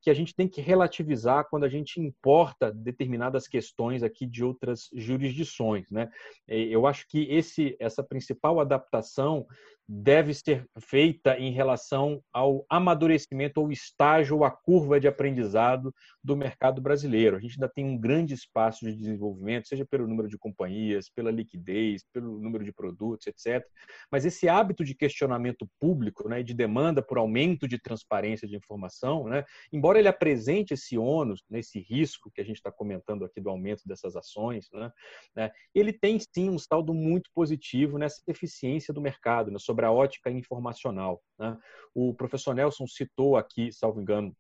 [0.02, 4.90] que a gente tem que relativizar quando a gente importa determinadas questões aqui de outras
[4.94, 6.10] jurisdições, né?
[6.48, 9.46] Eu acho que esse, essa principal adaptação
[9.92, 15.92] deve ser feita em relação ao amadurecimento ou estágio ou a curva de aprendizado
[16.24, 17.36] do mercado brasileiro.
[17.36, 21.32] A gente ainda tem um grande espaço de desenvolvimento, seja pelo número de companhias, pela
[21.32, 23.66] liquidez, pelo número de produtos, etc.
[24.12, 29.28] Mas esse hábito de questionamento público, né, de demanda por aumento de transparência de informação,
[29.28, 33.42] né, embora ele apresente esse ônus, né, esse risco que a gente está comentando aqui
[33.42, 34.92] do aumento dessas ações, né,
[35.36, 39.86] né, ele tem sim um saldo muito positivo nessa eficiência do mercado, né, sobre sobre
[39.86, 41.22] a ótica informacional.
[41.38, 41.58] Né?
[41.96, 44.36] O professor Nelson citou aqui, salvo engano,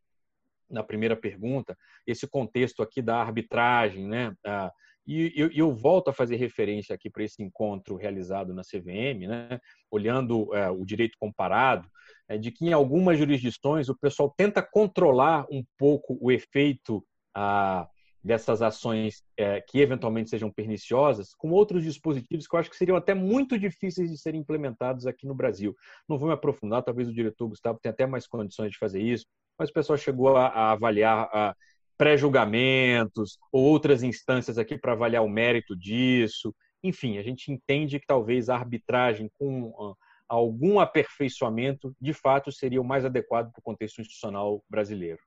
[0.69, 4.35] na primeira pergunta, esse contexto aqui da arbitragem, né?
[4.45, 4.71] Ah,
[5.07, 9.59] e eu, eu, volto a fazer referência aqui para esse encontro realizado na CVM, né?
[9.89, 11.89] olhando é, o direito comparado,
[12.27, 17.87] é, de que em algumas jurisdições o pessoal tenta controlar um pouco o efeito ah,
[18.23, 22.97] dessas ações é, que eventualmente sejam perniciosas com outros dispositivos que eu acho que seriam
[22.97, 25.75] até muito difíceis de serem implementados aqui no Brasil.
[26.07, 29.25] Não vou me aprofundar, talvez o diretor Gustavo tenha até mais condições de fazer isso,
[29.57, 31.55] mas o pessoal chegou a, a avaliar
[31.99, 36.55] pré-julgamentos ou outras instâncias aqui para avaliar o mérito disso.
[36.81, 39.95] Enfim, a gente entende que talvez a arbitragem com uh,
[40.29, 45.19] algum aperfeiçoamento, de fato, seria o mais adequado para o contexto institucional brasileiro.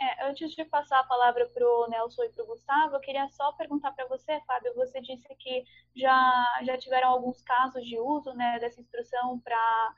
[0.00, 3.28] É, antes de passar a palavra para o Nelson e para o Gustavo, eu queria
[3.28, 4.74] só perguntar para você, Fábio.
[4.74, 5.62] Você disse que
[5.94, 9.94] já, já tiveram alguns casos de uso né, dessa instrução para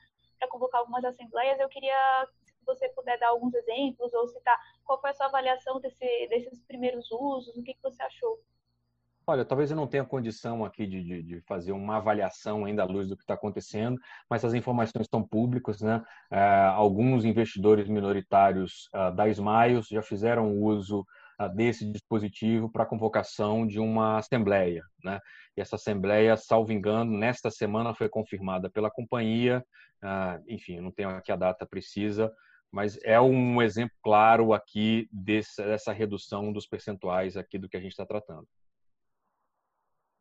[0.51, 1.61] convocar algumas assembleias.
[1.61, 5.81] Eu queria, se você puder dar alguns exemplos ou citar qual foi a sua avaliação
[5.81, 8.41] desse, desses primeiros usos, o que, que você achou?
[9.33, 12.85] Olha, talvez eu não tenha condição aqui de, de, de fazer uma avaliação ainda à
[12.85, 16.03] luz do que está acontecendo, mas as informações estão públicas, né?
[16.31, 21.01] É, alguns investidores minoritários uh, da Smiles já fizeram uso
[21.40, 25.18] uh, desse dispositivo para a convocação de uma assembleia, né?
[25.57, 29.64] E essa assembleia, salvo engano, nesta semana foi confirmada pela companhia.
[30.05, 32.31] Uh, enfim, não tenho aqui a data precisa,
[32.71, 37.81] mas é um exemplo claro aqui desse, dessa redução dos percentuais aqui do que a
[37.81, 38.47] gente está tratando.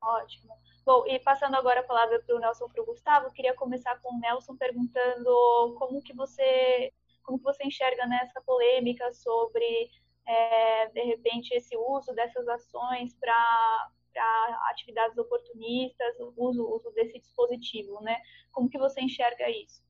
[0.02, 0.54] Ótimo.
[0.84, 4.16] Bom, e passando agora a palavra para o Nelson para o Gustavo, queria começar com
[4.16, 6.92] o Nelson perguntando como que você
[7.24, 9.92] como que você enxerga nessa polêmica sobre
[10.26, 17.18] é, de repente esse uso dessas ações para para atividades oportunistas, o uso, uso desse
[17.18, 18.18] dispositivo, né?
[18.52, 19.82] Como que você enxerga isso?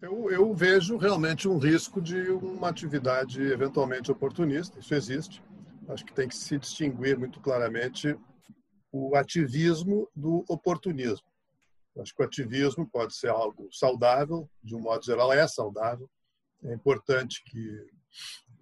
[0.00, 5.42] Eu, eu, vejo realmente um risco de uma atividade eventualmente oportunista, isso existe.
[5.88, 8.16] Acho que tem que se distinguir muito claramente
[8.96, 11.26] o ativismo do oportunismo.
[11.98, 16.08] Acho que o ativismo pode ser algo saudável, de um modo geral é saudável.
[16.62, 17.86] É importante que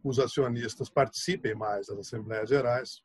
[0.02, 3.02] os acionistas participem mais das Assembleias Gerais.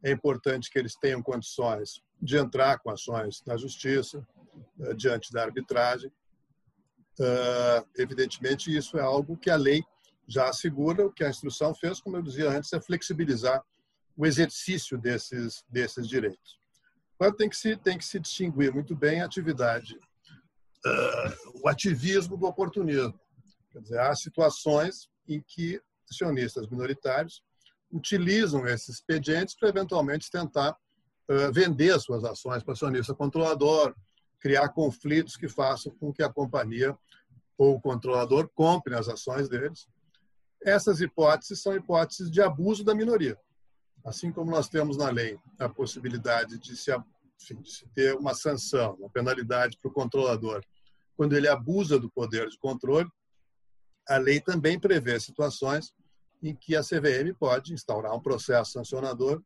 [0.00, 4.24] É importante que eles tenham condições de entrar com ações na justiça,
[4.80, 6.10] eh, diante da arbitragem.
[7.20, 9.82] Eh, evidentemente, isso é algo que a lei
[10.28, 11.04] já assegura.
[11.04, 13.60] O que a instrução fez, como eu dizia antes, é flexibilizar
[14.16, 16.59] o exercício desses, desses direitos.
[17.20, 22.34] Agora tem que se, tem que se distinguir muito bem a atividade, uh, o ativismo
[22.34, 23.20] do oportunismo.
[23.70, 25.78] Quer dizer, há situações em que
[26.10, 27.42] acionistas minoritários
[27.92, 33.94] utilizam esses expedientes para eventualmente tentar uh, vender as suas ações para acionista controlador,
[34.38, 36.96] criar conflitos que façam com que a companhia
[37.58, 39.86] ou o controlador compre as ações deles.
[40.64, 43.38] Essas hipóteses são hipóteses de abuso da minoria.
[44.04, 46.90] Assim como nós temos na lei a possibilidade de se,
[47.40, 50.62] enfim, de se ter uma sanção, uma penalidade para o controlador
[51.20, 53.06] quando ele abusa do poder de controle,
[54.08, 55.92] a lei também prevê situações
[56.42, 59.42] em que a CVM pode instaurar um processo sancionador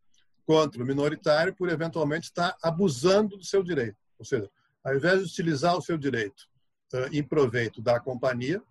[0.46, 3.96] contra o minoritário por eventualmente estar abusando do seu direito.
[4.16, 4.48] Ou seja,
[4.84, 6.44] ao invés de utilizar o seu direito
[6.92, 8.62] uh, em proveito da companhia,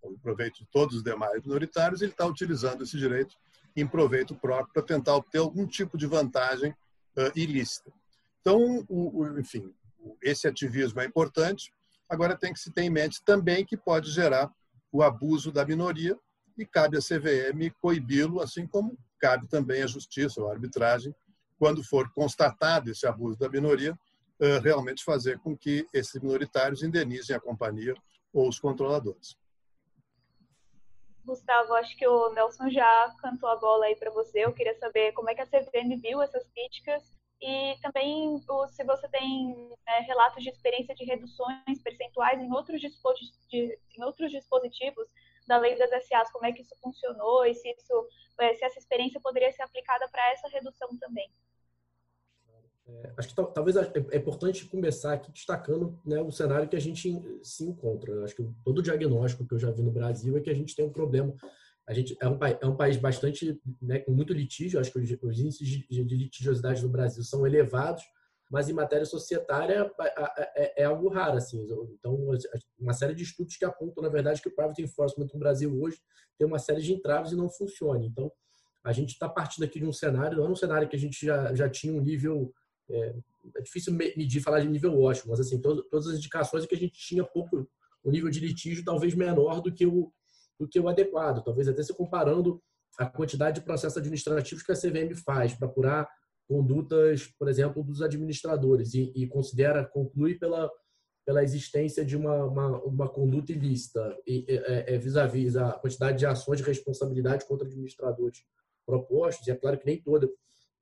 [0.00, 3.34] ou em proveito de todos os demais minoritários, ele está utilizando esse direito
[3.76, 6.74] em proveito próprio para tentar obter algum tipo de vantagem
[7.34, 7.92] ilícita.
[8.40, 9.72] Então, o, o, enfim,
[10.22, 11.72] esse ativismo é importante.
[12.08, 14.50] Agora tem que se ter em mente também que pode gerar
[14.90, 16.18] o abuso da minoria
[16.56, 21.14] e cabe à CVM coibi-lo, assim como cabe também à justiça ou à arbitragem,
[21.58, 23.96] quando for constatado esse abuso da minoria,
[24.62, 27.94] realmente fazer com que esses minoritários indenizem a companhia
[28.32, 29.36] ou os controladores.
[31.30, 34.44] Gustavo, acho que o Nelson já cantou a bola aí para você.
[34.44, 37.02] Eu queria saber como é que a CVM viu essas críticas
[37.40, 38.36] e também
[38.68, 42.82] se você tem é, relatos de experiência de reduções percentuais em outros,
[43.52, 45.06] em outros dispositivos
[45.46, 48.08] da lei das SAs, como é que isso funcionou e se, isso,
[48.40, 51.30] é, se essa experiência poderia ser aplicada para essa redução também.
[53.04, 56.80] É, acho que talvez é, é importante começar aqui destacando né, o cenário que a
[56.80, 58.24] gente se encontra.
[58.24, 60.74] Acho que todo o diagnóstico que eu já vi no Brasil é que a gente
[60.74, 61.34] tem um problema
[61.90, 65.10] a gente é um, é um país bastante, né, com muito litígio, acho que os,
[65.22, 68.04] os índices de, de, litigiosidade no Brasil são elevados,
[68.48, 69.90] mas em matéria societária
[70.54, 71.66] é, é, algo raro, assim.
[71.98, 72.30] Então,
[72.78, 76.00] uma série de estudos que apontam, na verdade, que o private enforcement no Brasil hoje
[76.38, 78.04] tem uma série de entraves e não funciona.
[78.04, 78.30] Então,
[78.84, 81.26] a gente está partindo aqui de um cenário, não é um cenário que a gente
[81.26, 82.54] já, já tinha um nível,
[82.90, 83.14] é,
[83.56, 86.74] é difícil medir, falar de nível ótimo, mas assim, todo, todas as indicações é que
[86.74, 87.68] a gente tinha pouco,
[88.04, 90.12] um nível de litígio talvez menor do que o,
[90.58, 91.42] do que o adequado.
[91.42, 92.62] Talvez até se comparando
[92.98, 96.08] a quantidade de processos administrativos que a CVM faz para apurar
[96.46, 100.70] condutas, por exemplo, dos administradores e, e considera, conclui pela,
[101.24, 106.26] pela existência de uma, uma, uma conduta ilícita e é, é, vis-à-vis a quantidade de
[106.26, 108.44] ações de responsabilidade contra administradores
[108.84, 110.28] propostos, e é claro que nem toda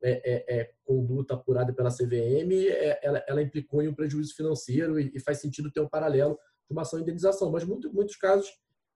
[0.03, 4.99] é, é, é conduta apurada pela CVM, é, ela, ela, implicou em um prejuízo financeiro
[4.99, 8.17] e, e, faz sentido ter um paralelo de uma ação de indenização, mas muito, muitos
[8.17, 8.49] casos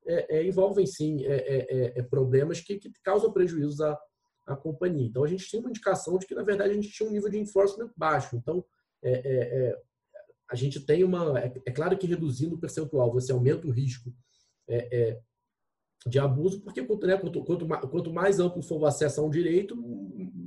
[0.06, 3.98] é, é, envolvem sim é, é, é, problemas que, que, causam prejuízos à,
[4.46, 5.06] à companhia.
[5.06, 7.30] Então a gente tinha uma indicação de que na verdade a gente tinha um nível
[7.30, 8.36] de enforcement baixo.
[8.36, 8.64] Então
[10.48, 14.12] a gente tem uma é, claro que reduzindo o percentual você aumenta o risco
[16.06, 19.76] de abuso, porque né, quanto, quanto, quanto, mais amplo for o acesso a um direito,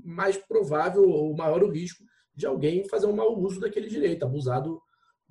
[0.03, 2.03] mais provável ou maior o risco
[2.35, 4.81] de alguém fazer um mau uso daquele direito, abusar do,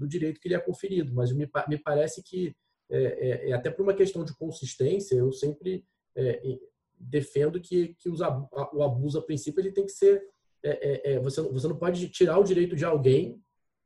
[0.00, 1.14] direito que lhe é conferido.
[1.14, 2.54] Mas me, me parece que
[2.90, 5.84] é, é, é, até por uma questão de consistência, eu sempre
[6.16, 6.58] é,
[6.98, 10.22] defendo que, que o abuso, a princípio, ele tem que ser.
[10.62, 13.38] É, é, você, você não pode tirar o direito de alguém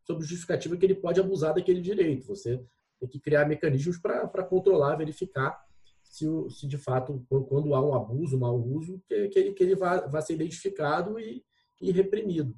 [0.04, 2.26] sob justificativa que ele pode abusar daquele direito.
[2.26, 2.62] Você
[3.00, 5.58] tem que criar mecanismos para controlar, verificar
[6.08, 9.62] se, se, de fato, quando há um abuso, um mau uso, que, que ele, que
[9.62, 11.44] ele vá, ser identificado e,
[11.80, 12.54] e reprimido.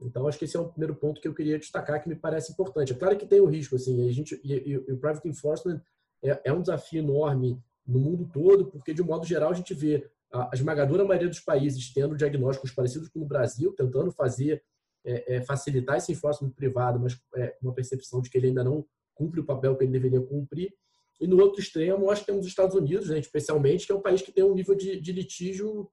[0.00, 2.52] Então, acho que esse é o primeiro ponto que eu queria destacar, que me parece
[2.52, 2.92] importante.
[2.92, 5.80] É claro que tem o risco, assim, a gente, e, e, e o private enforcement
[6.22, 9.74] é, é, um desafio enorme no mundo todo, porque, de um modo geral, a gente
[9.74, 14.62] vê a, a esmagadora maioria dos países tendo diagnósticos parecidos com o Brasil, tentando fazer,
[15.04, 18.84] é, é, facilitar esse enforcement privado, mas é, uma percepção de que ele ainda não
[19.14, 20.74] cumpre o papel que ele deveria cumprir.
[21.20, 24.00] E no outro extremo, acho que temos os Estados Unidos, né, especialmente, que é um
[24.00, 25.88] país que tem um nível de, de litígio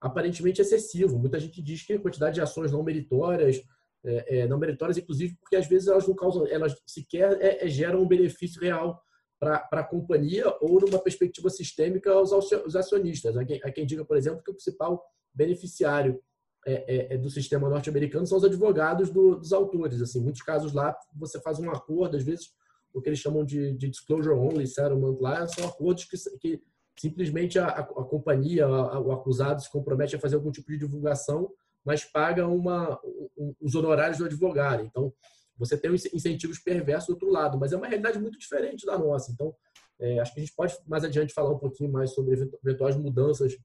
[0.00, 1.18] aparentemente excessivo.
[1.18, 3.62] Muita gente diz que a quantidade de ações não meritórias,
[4.04, 7.68] é, é, não meritórias, inclusive, porque às vezes elas não causam, elas sequer é, é
[7.68, 9.02] geram um benefício real
[9.38, 13.36] para a companhia ou numa perspectiva sistêmica aos, aos acionistas.
[13.36, 15.02] Há quem, há quem, diga, por exemplo, que o principal
[15.34, 16.22] beneficiário
[16.66, 20.00] é, é, do sistema norte-americano são os advogados do, dos autores.
[20.00, 22.50] Assim, muitos casos lá você faz um acordo, às vezes
[22.96, 26.62] o que eles chamam de, de disclosure only settlement lá são acordos que, que
[26.98, 30.78] simplesmente a, a, a companhia, a, o acusado se compromete a fazer algum tipo de
[30.78, 31.52] divulgação,
[31.84, 32.98] mas paga uma,
[33.36, 34.82] um, os honorários do advogado.
[34.82, 35.12] Então,
[35.58, 39.30] você tem incentivos perversos do outro lado, mas é uma realidade muito diferente da nossa.
[39.30, 39.54] Então,
[40.00, 43.56] é, acho que a gente pode mais adiante falar um pouquinho mais sobre eventuais mudanças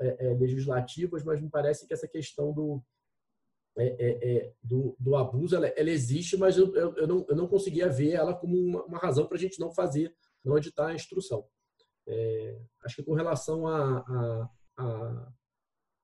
[0.00, 2.82] é, é, legislativas, mas me parece que essa questão do,
[3.80, 7.36] é, é, é, do, do, abuso ela, ela existe, mas eu, eu, eu, não, eu
[7.36, 10.14] não conseguia ver ela como uma, uma razão para a gente não fazer,
[10.44, 11.44] não editar a instrução.
[12.06, 15.32] É, acho que com relação a, a, a,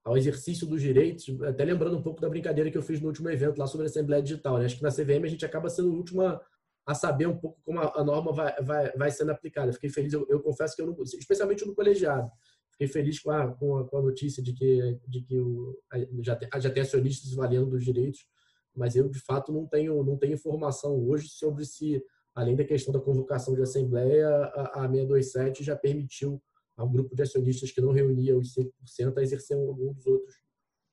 [0.04, 3.28] ao exercício dos direitos, até lembrando um pouco da brincadeira que eu fiz no último
[3.28, 4.58] evento lá sobre a Assembleia Digital.
[4.58, 4.66] Né?
[4.66, 6.40] Acho que na CVM a gente acaba sendo o último a,
[6.86, 9.72] a saber um pouco como a, norma vai, vai, vai sendo aplicada.
[9.72, 12.30] Fiquei feliz, eu, eu confesso que eu não, especialmente no colegiado,
[12.76, 15.80] fiquei feliz com a, com a, com a notícia de que, de que o,
[16.22, 18.26] já, tem, já tem acionistas valendo dos direitos,
[18.74, 22.02] mas eu de fato não tenho, não tenho informação hoje sobre se
[22.34, 26.40] além da questão da convocação de assembleia, a, a 627 já permitiu
[26.76, 30.34] a um grupo de acionistas que não reunia os 5% a exercer algum dos outros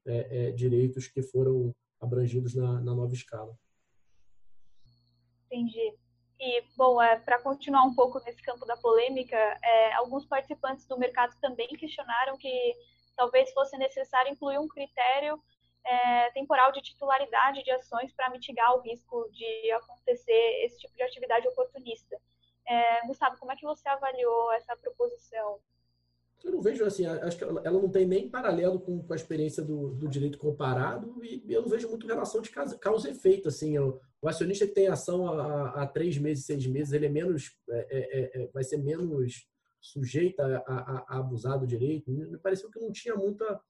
[0.05, 3.53] é, é, direitos que foram abrangidos na, na nova escala.
[5.51, 5.93] Entendi.
[6.45, 10.99] E, bom, é, para continuar um pouco nesse campo da polêmica, é, alguns participantes do
[10.99, 12.75] mercado também questionaram que
[13.15, 15.41] talvez fosse necessário incluir um critério
[15.85, 21.03] é, temporal de titularidade de ações para mitigar o risco de acontecer esse tipo de
[21.03, 22.19] atividade oportunista.
[22.67, 25.61] É, Gustavo, como é que você avaliou essa proposição?
[26.43, 29.63] Eu não vejo assim, acho que ela não tem nem paralelo com, com a experiência
[29.63, 33.47] do, do, direito comparado e eu não vejo muito relação de causa, causa e efeito.
[33.47, 37.55] Assim, o, o acionista que tem ação há, três meses, seis meses, ele é menos,
[37.69, 39.47] é, é, é, vai ser menos
[39.79, 42.11] sujeito a, a, a, abusar do direito.
[42.11, 43.61] Me pareceu que não tinha muita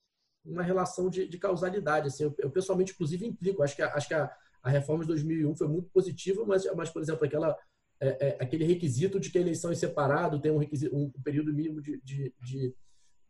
[0.43, 2.07] uma relação de, de causalidade.
[2.07, 3.63] Assim, eu, eu, pessoalmente, inclusive, implico.
[3.63, 7.01] Acho que, acho que a, a reforma de 2001 foi muito positiva, mas, mas por
[7.01, 7.57] exemplo, aquela
[8.03, 11.53] é, é, aquele requisito de que a eleição é separado, tem um, requisito, um período
[11.53, 12.75] mínimo de, de, de,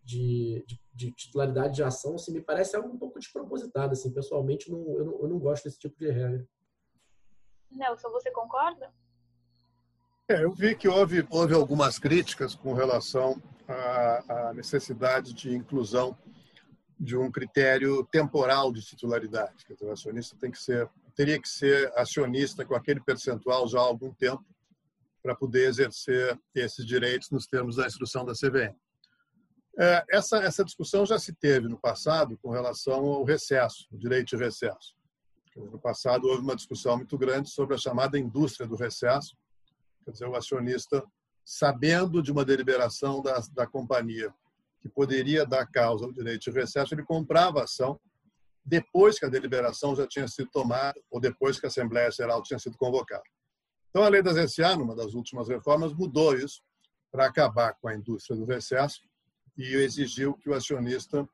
[0.04, 3.94] de, de titularidade de ação, assim, me parece algo um pouco despropositado.
[3.94, 6.48] Assim, pessoalmente, não, eu, não, eu não gosto desse tipo de regra.
[7.70, 8.92] Nelson, você concorda?
[10.28, 16.18] É, eu vi que houve, houve algumas críticas com relação à, à necessidade de inclusão
[17.00, 19.66] de um critério temporal de titularidade.
[19.66, 23.80] Quer dizer, o acionista tem que ser, teria que ser acionista com aquele percentual já
[23.80, 24.44] há algum tempo
[25.24, 28.76] para poder exercer esses direitos nos termos da instrução da CVM.
[29.80, 34.36] É, essa, essa discussão já se teve no passado com relação ao recesso, o direito
[34.36, 34.96] de recesso.
[35.56, 39.36] No passado houve uma discussão muito grande sobre a chamada indústria do recesso,
[40.04, 41.04] quer dizer, o acionista,
[41.46, 44.34] sabendo de uma deliberação da, da companhia
[44.82, 48.00] que poderia dar causa ao direito de recesso, ele comprava a ação
[48.66, 52.60] depois que a deliberação já tinha sido tomada ou depois que a Assembleia Geral tinha
[52.60, 53.24] sido convocada.
[53.94, 56.64] Então, a lei das SA, numa das últimas reformas, mudou isso
[57.12, 59.04] para acabar com a indústria do recesso
[59.56, 61.30] e exigiu que o acionista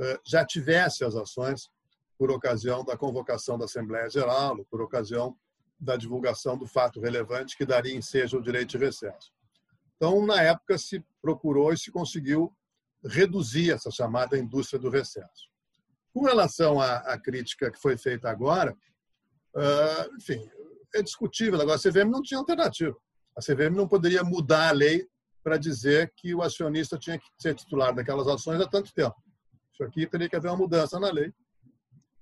[0.00, 1.70] eh, já tivesse as ações
[2.18, 5.38] por ocasião da convocação da Assembleia Geral, por ocasião
[5.78, 9.32] da divulgação do fato relevante que daria ensejo ao direito de recesso.
[9.94, 12.52] Então, na época, se procurou e se conseguiu
[13.04, 15.48] reduzir essa chamada indústria do recesso.
[16.12, 18.76] Com relação à, crítica que foi feita agora,
[19.54, 20.50] uh, enfim,
[20.94, 21.60] é discutível.
[21.60, 22.96] Agora, a CVM não tinha alternativa.
[23.36, 25.06] A CVM não poderia mudar a lei
[25.42, 29.16] para dizer que o acionista tinha que ser titular daquelas ações há tanto tempo.
[29.72, 31.32] Isso aqui teria que haver uma mudança na lei.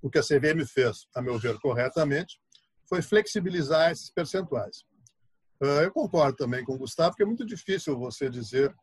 [0.01, 2.41] O que a CVM fez, a meu ver, corretamente,
[2.89, 4.85] foi flexibilizar esses percentuais.
[5.63, 8.75] Ah, eu concordo também com o Gustavo, que é muito difícil você dizer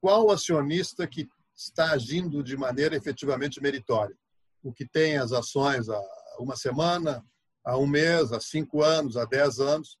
[0.00, 4.16] qual acionista que está agindo de maneira efetivamente meritória.
[4.62, 6.00] O que tem as ações há
[6.38, 7.24] uma semana,
[7.64, 9.98] há um mês, há cinco anos, há dez anos.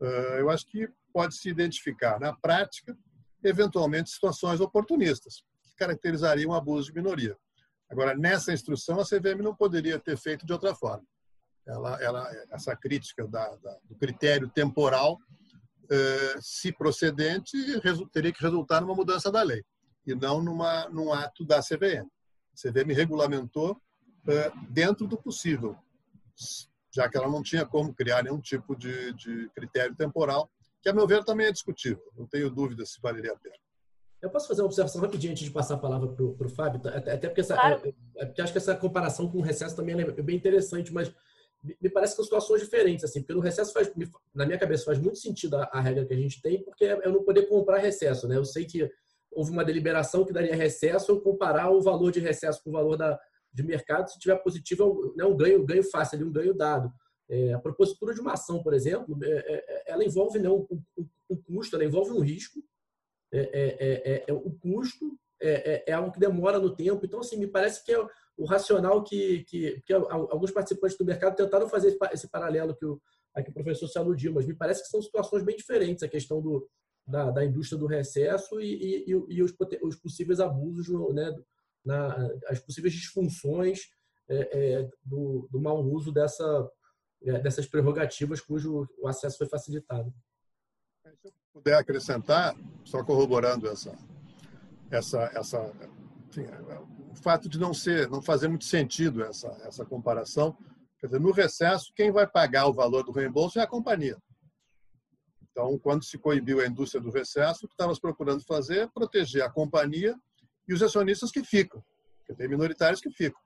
[0.00, 2.96] Ah, eu acho que pode se identificar na prática,
[3.42, 7.36] eventualmente, situações oportunistas, que caracterizariam abuso de minoria.
[7.88, 11.06] Agora, nessa instrução, a CVM não poderia ter feito de outra forma.
[11.66, 15.18] Ela, ela, essa crítica da, da, do critério temporal
[15.90, 17.56] eh, se procedente,
[18.12, 19.64] teria que resultar numa mudança da lei
[20.06, 22.06] e não numa, num ato da CVM.
[22.06, 23.80] A CVM regulamentou
[24.28, 25.76] eh, dentro do possível,
[26.96, 30.94] já que ela não tinha como criar nenhum tipo de, de critério temporal, que, a
[30.94, 32.02] meu ver, também é discutível.
[32.16, 33.54] Não tenho dúvida se valeria a pena.
[34.22, 36.80] Eu posso fazer uma observação rapidinho antes de passar a palavra para o Fábio?
[36.88, 37.82] Até porque, essa, claro.
[37.84, 41.12] é, é, porque acho que essa comparação com o recesso também é bem interessante, mas
[41.62, 43.92] me parece que são situações diferentes, assim, porque no recesso faz,
[44.34, 46.98] na minha cabeça faz muito sentido a, a, regra que a gente tem, porque é
[47.04, 48.36] eu não poder comprar recesso, né?
[48.36, 48.90] Eu sei que
[49.32, 52.96] houve uma deliberação que daria recesso, eu comparar o valor de recesso com o valor
[52.96, 53.18] da,
[53.56, 56.92] de mercado, se tiver positivo, é um, né, ganho, ganho fácil, ali, um ganho dado.
[57.28, 60.66] É, a propositura de uma ação, por exemplo, é, é, é ela envolve não né,
[60.70, 62.62] um, um, um, custo, ela envolve um risco,
[63.32, 67.92] é, é, o custo é, algo que demora no tempo, então, assim, me parece que
[67.92, 72.84] é o racional que, que, que alguns participantes do mercado tentaram fazer esse paralelo que
[72.84, 73.00] o,
[73.42, 76.40] que o professor se aludiu, mas me parece que são situações bem diferentes a questão
[76.40, 76.68] do,
[77.06, 81.34] da, da indústria do recesso e, e, e os, os, possíveis abusos, né,
[81.86, 83.88] na, as possíveis disfunções
[84.28, 86.70] é, é, do, do mau uso dessa,
[87.22, 90.12] é, dessas prerrogativas cujo o acesso foi facilitado.
[91.00, 93.96] Se eu puder acrescentar, só corroborando essa,
[94.90, 95.72] essa, essa
[96.28, 96.46] enfim,
[97.08, 100.56] o fato de não ser, não fazer muito sentido essa, essa comparação.
[100.98, 104.18] Quer dizer, no recesso, quem vai pagar o valor do reembolso é a companhia.
[105.50, 109.42] Então, quando se coibiu a indústria do recesso, o que estávamos procurando fazer é proteger
[109.42, 110.18] a companhia
[110.68, 111.82] e os acionistas que ficam,
[112.18, 113.40] porque tem minoritários que ficam.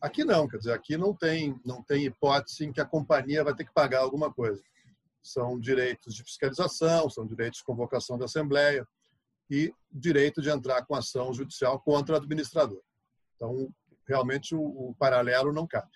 [0.00, 3.54] Aqui não, quer dizer, aqui não tem, não tem hipótese em que a companhia vai
[3.54, 4.62] ter que pagar alguma coisa.
[5.22, 8.86] São direitos de fiscalização, são direitos de convocação da Assembleia
[9.50, 12.80] e direito de entrar com ação judicial contra o administrador.
[13.34, 13.68] Então,
[14.06, 15.90] realmente, o, o paralelo não cabe.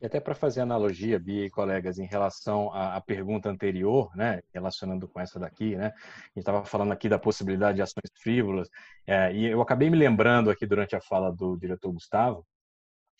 [0.00, 4.40] E até para fazer analogia, Bia e colegas, em relação à, à, pergunta anterior, né,
[4.52, 8.70] relacionando com essa daqui, né, a gente estava falando aqui da possibilidade de ações frívolas,
[9.06, 12.46] é, e eu acabei me lembrando aqui durante a fala do diretor Gustavo,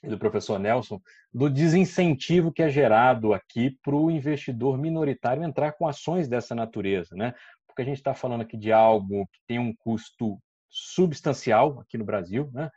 [0.03, 1.01] do professor Nelson,
[1.33, 7.15] do desincentivo que é gerado aqui para o investidor minoritário entrar com ações dessa natureza,
[7.15, 7.35] né?
[7.67, 12.05] Porque a gente está falando aqui de algo que tem um custo substancial aqui no
[12.05, 12.71] Brasil, né?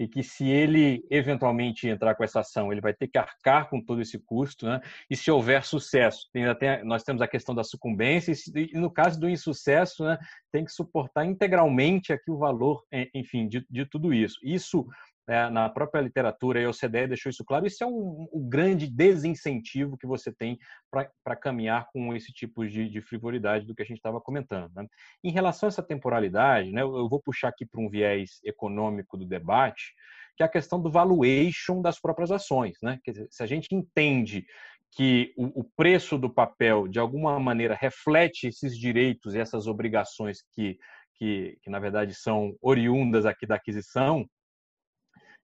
[0.00, 3.84] E que se ele eventualmente entrar com essa ação, ele vai ter que arcar com
[3.84, 4.80] todo esse custo, né?
[5.10, 6.44] E se houver sucesso, tem
[6.84, 10.16] nós temos a questão da sucumbência e, no caso do insucesso, né,
[10.50, 12.82] tem que suportar integralmente aqui o valor,
[13.14, 14.38] enfim, de, de tudo isso.
[14.42, 14.86] Isso
[15.30, 18.88] é, na própria literatura, e a OCDE deixou isso claro, isso é um, um grande
[18.88, 20.58] desincentivo que você tem
[20.90, 24.72] para caminhar com esse tipo de, de, frivolidade do que a gente estava comentando.
[24.74, 24.84] Né?
[25.22, 29.24] Em relação a essa temporalidade, né, eu vou puxar aqui para um viés econômico do
[29.24, 29.94] debate,
[30.36, 32.76] que é a questão do valuation das próprias ações.
[32.82, 32.98] Né?
[33.06, 34.44] Dizer, se a gente entende
[34.90, 40.38] que o, o preço do papel, de alguma maneira, reflete esses direitos e essas obrigações
[40.52, 40.76] que,
[41.14, 44.26] que, que na verdade, são oriundas aqui da aquisição,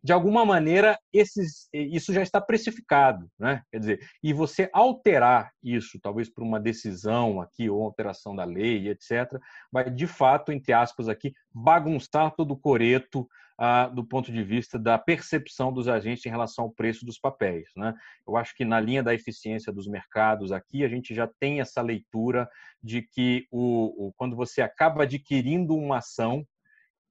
[0.06, 3.28] de alguma maneira, esses, isso já está precificado.
[3.36, 3.60] Né?
[3.72, 8.88] Quer dizer, e você alterar isso, talvez por uma decisão aqui, ou alteração da lei,
[8.88, 9.36] etc.,
[9.72, 13.26] vai, de fato, entre aspas, aqui, bagunçar todo o coreto
[13.58, 17.68] ah, do ponto de vista da percepção dos agentes em relação ao preço dos papéis.
[17.76, 17.92] Né?
[18.28, 21.82] Eu acho que na linha da eficiência dos mercados aqui, a gente já tem essa
[21.82, 22.48] leitura
[22.80, 26.46] de que o, o quando você acaba adquirindo uma ação,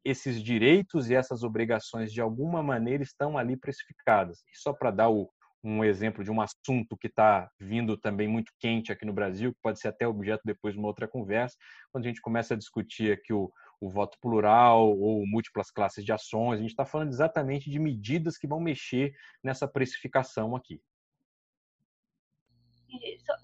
[0.06, 4.44] esses direitos e essas obrigações, de alguma maneira, estão ali precificadas.
[4.54, 5.30] E só para dar o,
[5.64, 9.60] um exemplo de um assunto que está vindo também muito quente aqui no Brasil, que
[9.62, 11.58] pode ser até objeto depois de uma outra conversa,
[11.92, 13.52] quando a gente começa a discutir aqui o,
[13.82, 18.38] o voto plural ou múltiplas classes de ações, a gente está falando exatamente de medidas
[18.38, 19.12] que vão mexer
[19.44, 20.80] nessa precificação aqui.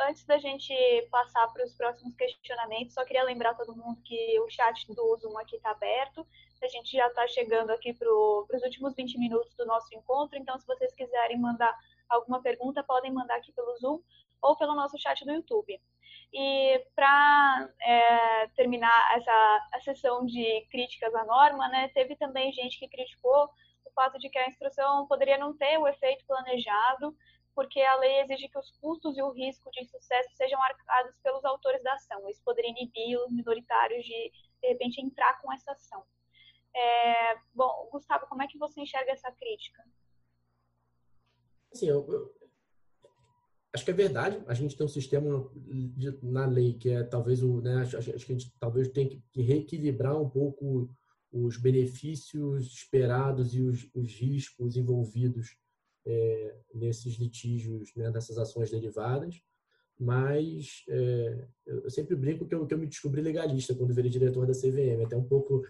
[0.01, 0.73] Antes da gente
[1.09, 5.37] passar para os próximos questionamentos, só queria lembrar todo mundo que o chat do Zoom
[5.37, 6.25] aqui está aberto.
[6.61, 10.59] A gente já está chegando aqui para os últimos 20 minutos do nosso encontro, então
[10.59, 11.75] se vocês quiserem mandar
[12.07, 13.99] alguma pergunta, podem mandar aqui pelo Zoom
[14.41, 15.81] ou pelo nosso chat do YouTube.
[16.33, 22.77] E para é, terminar essa a sessão de críticas à norma, né, teve também gente
[22.79, 23.49] que criticou
[23.83, 27.15] o fato de que a instrução poderia não ter o efeito planejado,
[27.53, 31.43] porque a lei exige que os custos e o risco de insucesso sejam arcados pelos
[31.43, 32.29] autores da ação.
[32.29, 34.31] Isso poderia inibir os minoritários de,
[34.61, 36.05] de repente, entrar com essa ação.
[36.75, 39.83] É, bom, Gustavo, como é que você enxerga essa crítica?
[41.73, 42.33] Assim, eu, eu,
[43.73, 44.41] acho que é verdade.
[44.47, 48.25] A gente tem um sistema de, na lei que é talvez o, né, acho, acho,
[48.25, 50.89] que a gente talvez tem que, reequilibrar um pouco
[51.31, 55.55] os benefícios esperados e os, os riscos envolvidos
[56.05, 59.41] é, nesses litígios, né, nessas ações derivadas.
[59.97, 64.47] Mas é, eu sempre brinco que eu, que eu me descobri legalista quando virei diretor
[64.47, 65.63] da CVM, até um pouco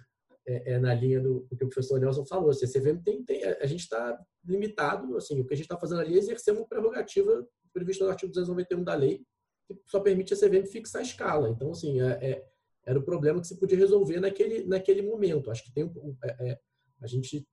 [0.47, 2.49] é, é, na linha do, do, que o professor Nelson falou.
[2.49, 5.77] Assim, a CVM tem, tem a gente está limitado, assim, o que a gente está
[5.77, 9.23] fazendo ali é exercer uma prerrogativa prevista no artigo 291 da lei,
[9.67, 11.49] que só permite a CVM fixar a escala.
[11.49, 12.45] Então, assim, é, é,
[12.85, 15.51] era o problema que se podia resolver naquele, naquele momento.
[15.51, 15.89] Acho que tem
[16.23, 16.59] é, é,
[17.01, 17.47] a gente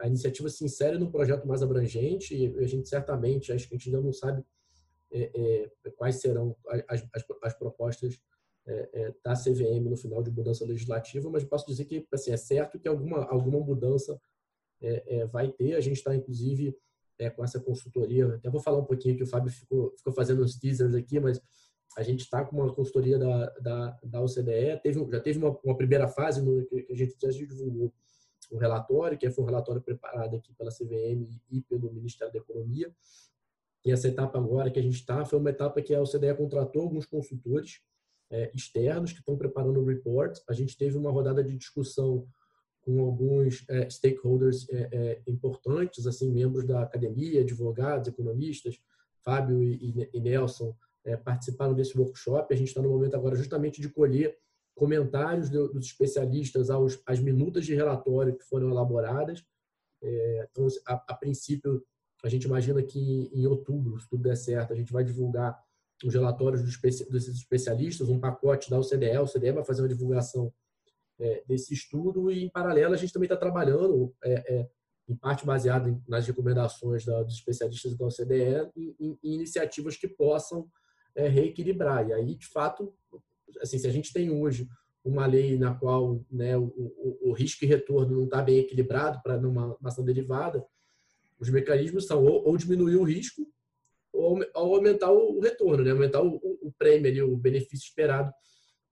[0.00, 3.78] a iniciativa se insere num projeto mais abrangente e a gente certamente, acho que a
[3.78, 4.44] gente ainda não sabe
[5.96, 8.20] quais serão as, as, as propostas
[9.24, 12.88] da CVM no final de mudança legislativa, mas posso dizer que assim, é certo que
[12.88, 14.20] alguma, alguma mudança
[14.80, 15.74] é, é vai ter.
[15.74, 16.76] A gente está, inclusive,
[17.18, 18.34] é, com essa consultoria.
[18.34, 21.40] Até vou falar um pouquinho que o Fábio ficou, ficou fazendo uns teasers aqui, mas
[21.96, 24.80] a gente está com uma consultoria da, da, da OCDE.
[24.82, 27.92] Teve, já teve uma, uma primeira fase no, que a gente já divulgou
[28.50, 32.92] um relatório, que foi um relatório preparado aqui pela CVM e pelo Ministério da Economia.
[33.84, 36.82] E essa etapa agora que a gente está foi uma etapa que a OCDE contratou
[36.82, 37.80] alguns consultores
[38.30, 40.38] é, externos que estão preparando o report.
[40.48, 42.26] A gente teve uma rodada de discussão
[42.80, 48.80] com alguns é, stakeholders é, é importantes, assim, membros da academia, advogados, economistas,
[49.22, 50.74] Fábio e, e Nelson
[51.04, 52.52] é, participaram desse workshop.
[52.52, 54.38] A gente está no momento agora justamente de colher
[54.74, 59.44] comentários dos especialistas aos, às minutas de relatório que foram elaboradas.
[60.02, 61.84] É, então, a, a princípio,
[62.24, 65.62] a gente imagina que em outubro, se tudo der certo, a gente vai divulgar
[66.06, 70.52] os relatórios dos especialistas, um pacote da OCDE, a OCDE vai fazer uma divulgação
[71.18, 74.68] é, desse estudo e, em paralelo, a gente também está trabalhando, é, é,
[75.08, 80.08] em parte baseado nas recomendações da, dos especialistas da OCDE, em, em, em iniciativas que
[80.08, 80.68] possam
[81.14, 82.08] é, reequilibrar.
[82.08, 82.94] E aí, de fato,
[83.60, 84.68] assim, se a gente tem hoje
[85.04, 89.20] uma lei na qual né, o, o, o risco e retorno não está bem equilibrado
[89.22, 90.64] para numa ação derivada,
[91.38, 93.46] os mecanismos são ou, ou diminuir o risco
[94.12, 95.90] ou, aumentar o retorno, né?
[95.90, 98.32] aumentar o, o prêmio, ali, o benefício esperado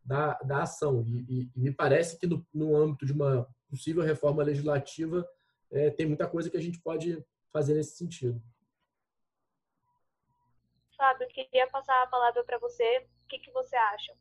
[0.04, 1.04] da, da ação.
[1.06, 5.26] E, e, e me parece que no, no, âmbito de uma possível reforma legislativa
[5.70, 8.42] é, tem muita coisa que a gente pode fazer nesse sentido.
[10.96, 13.06] Fábio, queria passar a palavra para você.
[13.24, 14.16] O que, que você acha?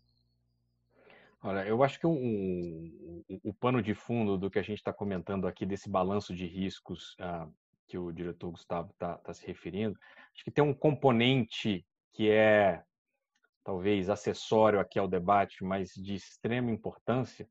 [1.41, 4.91] Olha, eu acho que o, o, o, pano de fundo do que a gente está
[4.91, 7.47] comentando aqui, desse balanço de riscos ah,
[7.87, 9.97] que o diretor Gustavo está tá se referindo,
[10.33, 12.83] acho que tem um componente que é
[13.63, 17.47] talvez acessório aqui ao debate, mas de extrema importância,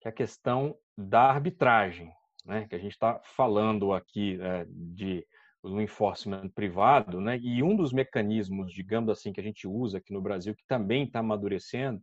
[0.00, 2.10] que é a questão da arbitragem,
[2.44, 2.66] né?
[2.68, 5.26] que a gente está falando aqui é, de
[5.62, 7.38] no enforcement privado, né?
[7.38, 11.04] E um dos mecanismos, digamos assim, que a gente usa aqui no Brasil, que também
[11.04, 12.02] está amadurecendo,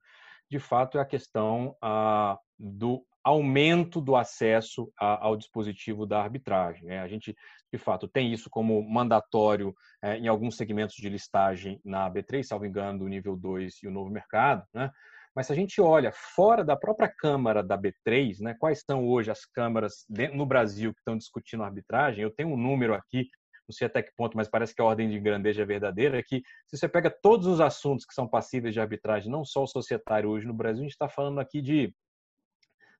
[0.49, 6.84] de fato, é a questão ah, do aumento do acesso a, ao dispositivo da arbitragem.
[6.86, 6.99] Né?
[6.99, 7.36] A gente,
[7.71, 9.73] de fato, tem isso como mandatório
[10.03, 13.91] é, em alguns segmentos de listagem na B3, salvo engano, o nível 2 e o
[13.91, 14.89] novo mercado, né?
[15.36, 19.30] Mas se a gente olha fora da própria Câmara da B3, né, quais são hoje
[19.30, 20.03] as câmaras
[20.34, 22.23] no Brasil que estão discutindo arbitragem?
[22.23, 23.30] Eu tenho um número aqui
[23.69, 26.23] não sei até que ponto, mas parece que a ordem de grandeza é verdadeira, é
[26.23, 29.67] que se você pega todos os assuntos que são passíveis de arbitragem, não só o
[29.67, 31.93] societário hoje no Brasil, a gente está falando aqui de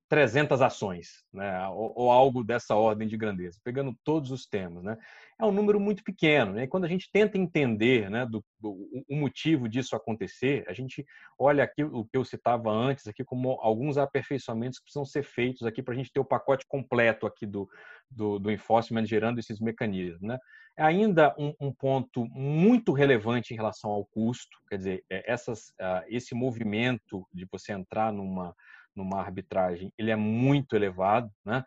[0.10, 1.68] 300 ações, né?
[1.68, 4.84] ou, ou, algo dessa ordem de grandeza, pegando todos os temas.
[4.84, 4.98] Né?
[5.40, 6.54] É um número muito pequeno.
[6.54, 6.64] Né?
[6.64, 11.06] E quando a gente tenta entender né, do, do, o motivo disso acontecer, a gente
[11.38, 15.62] olha aqui o que eu citava antes, aqui como alguns aperfeiçoamentos que precisam ser feitos
[15.62, 17.70] aqui para a gente ter o pacote completo aqui do,
[18.10, 20.24] do, do enforcement gerando esses mecanismos.
[20.24, 20.40] Né?
[20.76, 25.70] É ainda um, um, ponto muito relevante em relação ao custo, quer dizer, é, essas,
[25.80, 28.56] uh, esse movimento de você entrar numa
[28.96, 31.64] numa arbitragem, ele é muito elevado, né?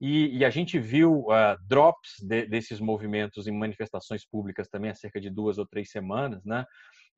[0.00, 4.94] E, e a gente viu uh, drops de, desses movimentos em manifestações públicas também há
[4.94, 6.64] cerca de duas ou três semanas, né?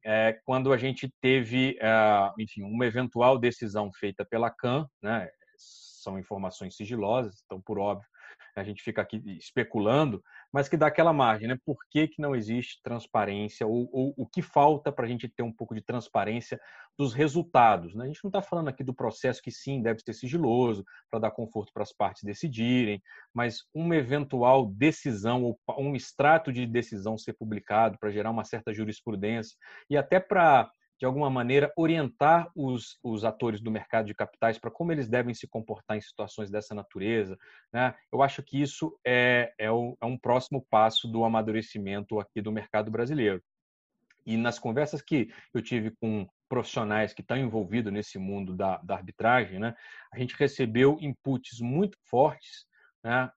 [0.05, 5.27] É, quando a gente teve, uh, enfim, uma eventual decisão feita pela CAN, né?
[5.57, 8.07] São informações sigilosas, então, por óbvio,
[8.55, 10.23] a gente fica aqui especulando,
[10.53, 11.59] mas que dá aquela margem, né?
[11.65, 15.43] Por que, que não existe transparência ou, ou o que falta para a gente ter
[15.43, 16.61] um pouco de transparência
[16.97, 17.95] dos resultados?
[17.95, 18.05] Né?
[18.05, 21.31] A gente não está falando aqui do processo que sim deve ser sigiloso para dar
[21.31, 27.35] conforto para as partes decidirem, mas uma eventual decisão ou um extrato de decisão ser
[27.35, 29.57] publicado para gerar uma certa jurisprudência
[29.91, 30.71] e até para
[31.05, 35.35] de alguma maneira, orientar os, os atores do mercado de capitais para como eles devem
[35.35, 37.39] se comportar em situações dessa natureza.
[37.71, 37.95] Né?
[38.11, 42.51] Eu acho que isso é, é, o, é um próximo passo do amadurecimento aqui do
[42.51, 43.43] mercado brasileiro.
[44.25, 48.95] E nas conversas que eu tive com profissionais que estão envolvidos nesse mundo da, da
[48.95, 49.75] arbitragem, né,
[50.11, 52.65] a gente recebeu inputs muito fortes
[53.05, 53.31] né,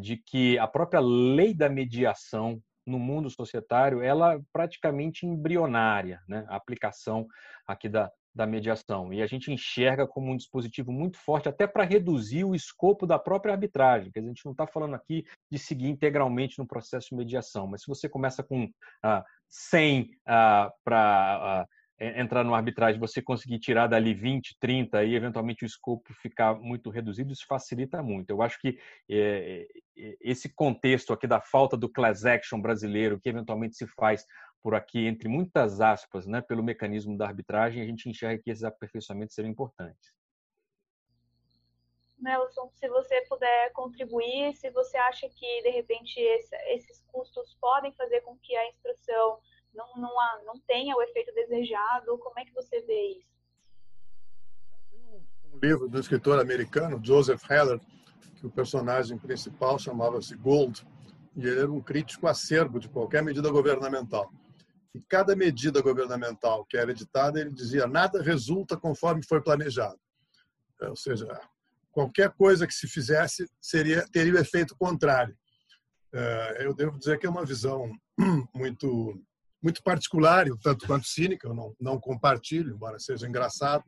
[0.00, 6.44] de que a própria lei da mediação no mundo societário, ela praticamente embrionária, né?
[6.48, 7.26] a aplicação
[7.66, 9.12] aqui da, da mediação.
[9.12, 13.18] E a gente enxerga como um dispositivo muito forte até para reduzir o escopo da
[13.18, 14.10] própria arbitragem.
[14.10, 17.66] Quer dizer, a gente não está falando aqui de seguir integralmente no processo de mediação,
[17.66, 18.68] mas se você começa com
[19.02, 21.62] ah, 100 ah, para...
[21.62, 21.66] Ah,
[22.00, 26.88] entrar no arbitragem, você conseguir tirar dali 20, 30 e eventualmente o escopo ficar muito
[26.88, 28.30] reduzido, isso facilita muito.
[28.30, 28.78] Eu acho que
[29.10, 29.66] é,
[30.20, 34.24] esse contexto aqui da falta do class action brasileiro, que eventualmente se faz
[34.62, 38.64] por aqui, entre muitas aspas, né, pelo mecanismo da arbitragem, a gente enxerga que esses
[38.64, 40.12] aperfeiçoamentos seriam importantes.
[42.18, 47.92] Nelson, se você puder contribuir, se você acha que, de repente, esse, esses custos podem
[47.92, 49.38] fazer com que a instrução
[49.74, 52.18] não, não, há, não tenha o efeito desejado?
[52.18, 53.30] Como é que você vê isso?
[55.52, 57.80] Um livro do escritor americano Joseph Heller,
[58.36, 60.86] que o personagem principal chamava-se Gold,
[61.36, 64.32] e ele era um crítico acerbo de qualquer medida governamental.
[64.94, 69.98] E cada medida governamental que era editada, ele dizia: nada resulta conforme foi planejado.
[70.80, 71.26] É, ou seja,
[71.92, 75.36] qualquer coisa que se fizesse seria teria o efeito contrário.
[76.12, 77.88] É, eu devo dizer que é uma visão
[78.54, 79.22] muito
[79.62, 83.84] muito particular, e tanto quanto cínica, eu não, não compartilho, embora seja engraçado.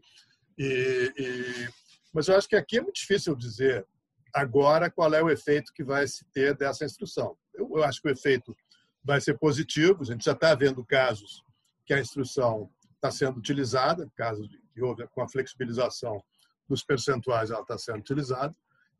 [0.58, 1.68] E, e,
[2.12, 3.86] mas eu acho que aqui é muito difícil dizer
[4.34, 7.36] agora qual é o efeito que vai se ter dessa instrução.
[7.54, 8.56] Eu, eu acho que o efeito
[9.02, 11.42] vai ser positivo, a gente já está vendo casos
[11.84, 16.22] que a instrução está sendo utilizada, casos que houve com a flexibilização
[16.68, 18.54] dos percentuais, ela está sendo utilizada.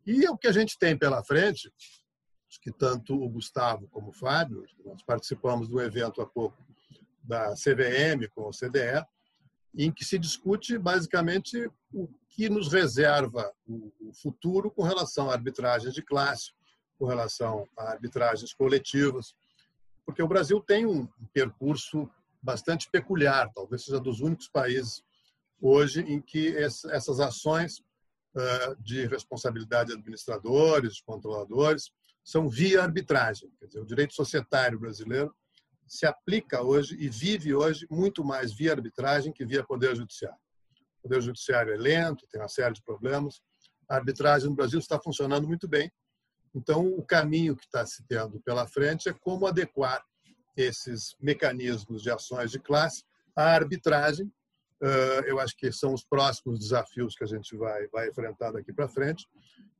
[0.04, 1.72] E o que a gente tem pela frente
[2.59, 6.57] que tanto o Gustavo como o Fábio, nós participamos do evento há pouco
[7.22, 9.05] da CVM com o CDE,
[9.74, 15.94] em que se discute basicamente o que nos reserva o futuro com relação a arbitragens
[15.94, 16.53] de classe,
[16.98, 19.34] com relação a arbitragens coletivas,
[20.05, 22.11] porque o Brasil tem um percurso
[22.42, 25.03] bastante peculiar, talvez seja dos únicos países
[25.61, 27.82] hoje em que essas ações
[28.80, 31.92] de responsabilidade de administradores, de controladores,
[32.24, 33.50] são via arbitragem.
[33.58, 35.34] Quer dizer, o direito societário brasileiro
[35.86, 40.38] se aplica hoje e vive hoje muito mais via arbitragem que via poder judiciário.
[40.98, 43.42] O poder judiciário é lento, tem uma série de problemas.
[43.88, 45.90] A arbitragem no Brasil está funcionando muito bem.
[46.54, 50.02] Então, o caminho que está se tendo pela frente é como adequar
[50.56, 53.04] esses mecanismos de ações de classe
[53.34, 54.32] à arbitragem.
[55.26, 58.88] Eu acho que são os próximos desafios que a gente vai, vai enfrentar daqui para
[58.88, 59.26] frente.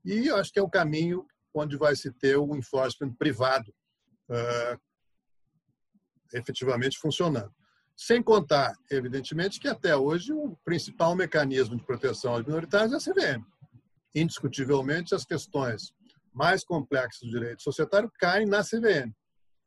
[0.05, 3.72] E eu acho que é o caminho onde vai se ter o enforcement privado
[6.32, 7.53] efetivamente funcionando.
[7.96, 13.14] Sem contar, evidentemente, que até hoje o principal mecanismo de proteção aos minoritários é a
[13.14, 13.44] CVM.
[14.14, 15.92] Indiscutivelmente, as questões
[16.32, 19.12] mais complexas do direito societário caem na CVM.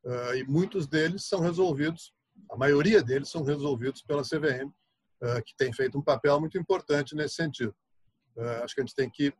[0.05, 2.13] Ah, e muitos deles são resolvidos,
[2.51, 4.71] a maioria deles são resolvidos pela CVM,
[5.21, 7.75] ah, que tem feito um papel muito importante nesse sentido.
[8.37, 9.33] Ah, acho que a gente tem que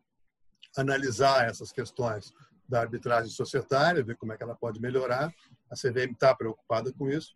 [0.75, 2.33] analisar essas questões
[2.67, 5.33] da arbitragem societária, ver como é que ela pode melhorar.
[5.69, 7.35] A CVM está preocupada com isso.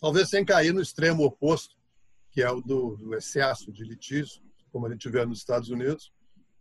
[0.00, 1.76] Talvez sem cair no extremo oposto,
[2.30, 6.12] que é o do, do excesso de litígio, como a gente vê nos Estados Unidos,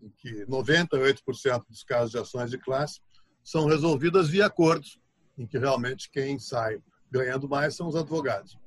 [0.01, 2.99] em que 98% dos casos de ações de classe
[3.43, 4.99] são resolvidas via acordos,
[5.38, 8.57] em que realmente quem sai ganhando mais são os advogados.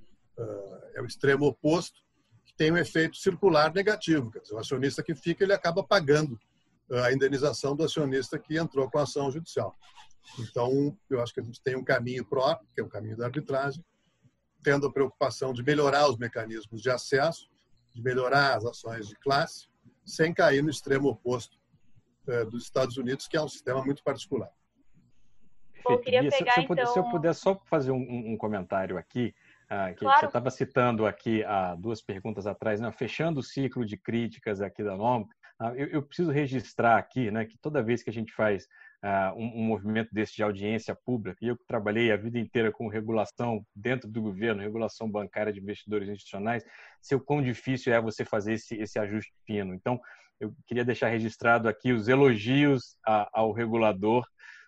[0.94, 2.00] É o extremo oposto,
[2.44, 4.30] que tem um efeito circular negativo.
[4.30, 6.38] Quer dizer, o acionista que fica, ele acaba pagando
[6.90, 9.74] a indenização do acionista que entrou com a ação judicial.
[10.38, 13.26] Então, eu acho que a gente tem um caminho próprio, que é o caminho da
[13.26, 13.84] arbitragem,
[14.62, 17.48] tendo a preocupação de melhorar os mecanismos de acesso,
[17.94, 19.68] de melhorar as ações de classe,
[20.04, 21.58] sem cair no extremo oposto
[22.28, 24.50] é, dos Estados Unidos, que é um sistema muito particular.
[25.82, 26.92] Bom, queria pegar, se, se, eu puder, então...
[26.92, 29.34] se, eu puder, só fazer um, um comentário aqui,
[29.70, 30.20] uh, que claro.
[30.20, 32.92] você estava citando aqui uh, duas perguntas atrás, né?
[32.92, 35.28] fechando o ciclo de críticas aqui da NOM, uh,
[35.76, 38.66] eu, eu, preciso registrar aqui né, que toda vez que a gente faz
[39.36, 43.64] um, um, movimento desse de audiência pública, e eu trabalhei a vida inteira com regulação
[43.74, 46.64] dentro do governo, regulação bancária de investidores institucionais,
[47.00, 49.74] sei o quão difícil é você fazer esse, esse ajuste fino.
[49.74, 49.98] Então,
[50.38, 54.26] eu queria deixar registrado aqui os elogios a, ao regulador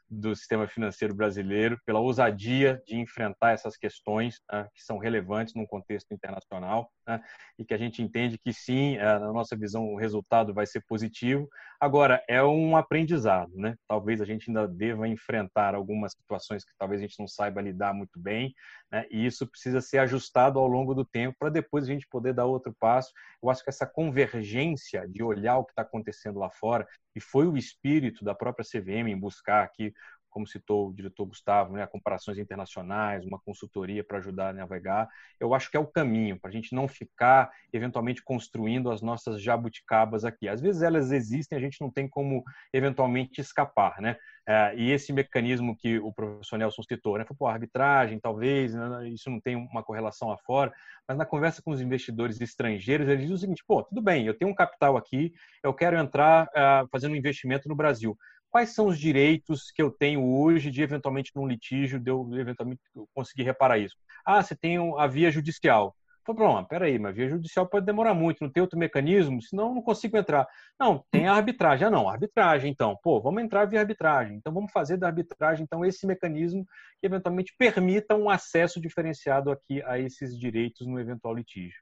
[0.09, 5.67] do sistema financeiro brasileiro, pela ousadia de enfrentar essas questões né, que são relevantes num
[5.67, 7.21] contexto internacional né,
[7.59, 10.83] e que a gente entende que sim, é, na nossa visão, o resultado vai ser
[10.87, 11.49] positivo.
[11.81, 13.75] Agora, é um aprendizado, né?
[13.89, 17.93] Talvez a gente ainda deva enfrentar algumas situações que talvez a gente não saiba lidar
[17.93, 18.55] muito bem,
[18.91, 22.33] né, e isso precisa ser ajustado ao longo do tempo para depois a gente poder
[22.33, 23.13] dar outro passo.
[23.43, 27.47] Eu acho que essa convergência de olhar o que está acontecendo lá fora, e foi
[27.47, 29.93] o espírito da própria CVM em buscar aqui
[30.33, 35.09] como citou o diretor Gustavo, né, comparações internacionais, uma consultoria para ajudar a navegar.
[35.39, 39.41] Eu acho que é o caminho para a gente não ficar eventualmente construindo as nossas
[39.41, 40.49] jabuticabas aqui.
[40.49, 44.17] Às vezes elas existem, a gente não tem como eventualmente escapar, né?
[44.45, 47.25] É, e esse mecanismo que o professor Nelson citou, né?
[47.39, 49.09] Foi, arbitragem, talvez, né?
[49.09, 50.73] isso não tem uma correlação lá fora,
[51.07, 54.35] mas na conversa com os investidores estrangeiros, eles dizem o seguinte: pô, tudo bem, eu
[54.37, 58.17] tenho um capital aqui, eu quero entrar uh, fazendo um investimento no Brasil
[58.53, 62.83] quais são os direitos que eu tenho hoje de eventualmente num litígio de eu eventualmente
[63.15, 63.97] conseguir reparar isso?
[64.25, 65.97] Ah, você tem a via judicial.
[66.25, 69.83] Falei, pronto, peraí, mas via judicial pode demorar muito, não tem outro mecanismo, senão não
[69.83, 70.47] consigo entrar.
[70.79, 71.87] Não, tem a arbitragem.
[71.87, 72.97] Ah, não, arbitragem, então.
[73.03, 74.37] Pô, vamos entrar via arbitragem.
[74.37, 76.65] Então, vamos fazer da arbitragem, então, esse mecanismo
[77.01, 81.81] que eventualmente permita um acesso diferenciado aqui a esses direitos no eventual litígio.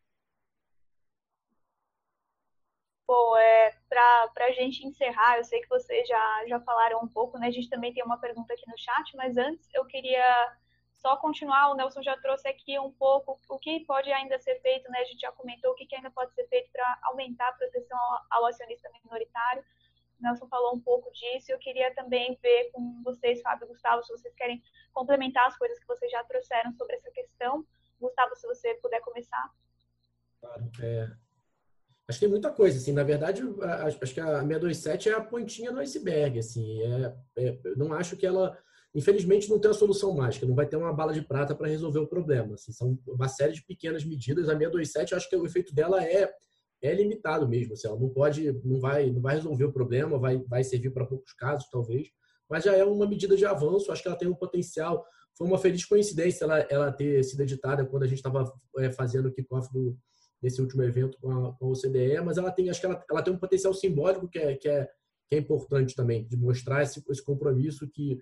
[3.10, 7.36] Bom, é, para a gente encerrar, eu sei que vocês já, já falaram um pouco,
[7.40, 7.48] né?
[7.48, 10.56] A gente também tem uma pergunta aqui no chat, mas antes eu queria
[10.94, 11.72] só continuar.
[11.72, 15.00] O Nelson já trouxe aqui um pouco o que pode ainda ser feito, né?
[15.00, 17.98] A gente já comentou o que, que ainda pode ser feito para aumentar a proteção
[17.98, 19.64] ao, ao acionista minoritário.
[20.20, 21.50] O Nelson falou um pouco disso.
[21.50, 25.80] Eu queria também ver com vocês, Fábio e Gustavo, se vocês querem complementar as coisas
[25.80, 27.66] que vocês já trouxeram sobre essa questão.
[28.00, 29.50] Gustavo, se você puder começar.
[30.40, 30.70] Claro.
[30.80, 31.10] É,
[32.10, 33.40] Acho que tem muita coisa, assim, na verdade,
[33.86, 38.16] acho que a 627 é a pontinha do iceberg, assim, é, é, eu não acho
[38.16, 38.58] que ela,
[38.92, 42.00] infelizmente, não tem uma solução mágica, não vai ter uma bala de prata para resolver
[42.00, 45.72] o problema, assim, são uma série de pequenas medidas, a 627, acho que o efeito
[45.72, 46.28] dela é,
[46.82, 50.36] é limitado mesmo, assim, ela não pode, não vai, não vai resolver o problema, vai,
[50.48, 52.08] vai servir para poucos casos, talvez,
[52.48, 55.06] mas já é uma medida de avanço, acho que ela tem um potencial,
[55.38, 59.28] foi uma feliz coincidência ela, ela ter sido editada quando a gente estava é, fazendo
[59.28, 59.96] o kickoff do
[60.42, 63.22] nesse último evento com a, com a OCDE, mas ela tem, acho que ela, ela
[63.22, 64.88] tem um potencial simbólico que é, que é,
[65.28, 68.18] que é importante também, de mostrar esse, esse compromisso que,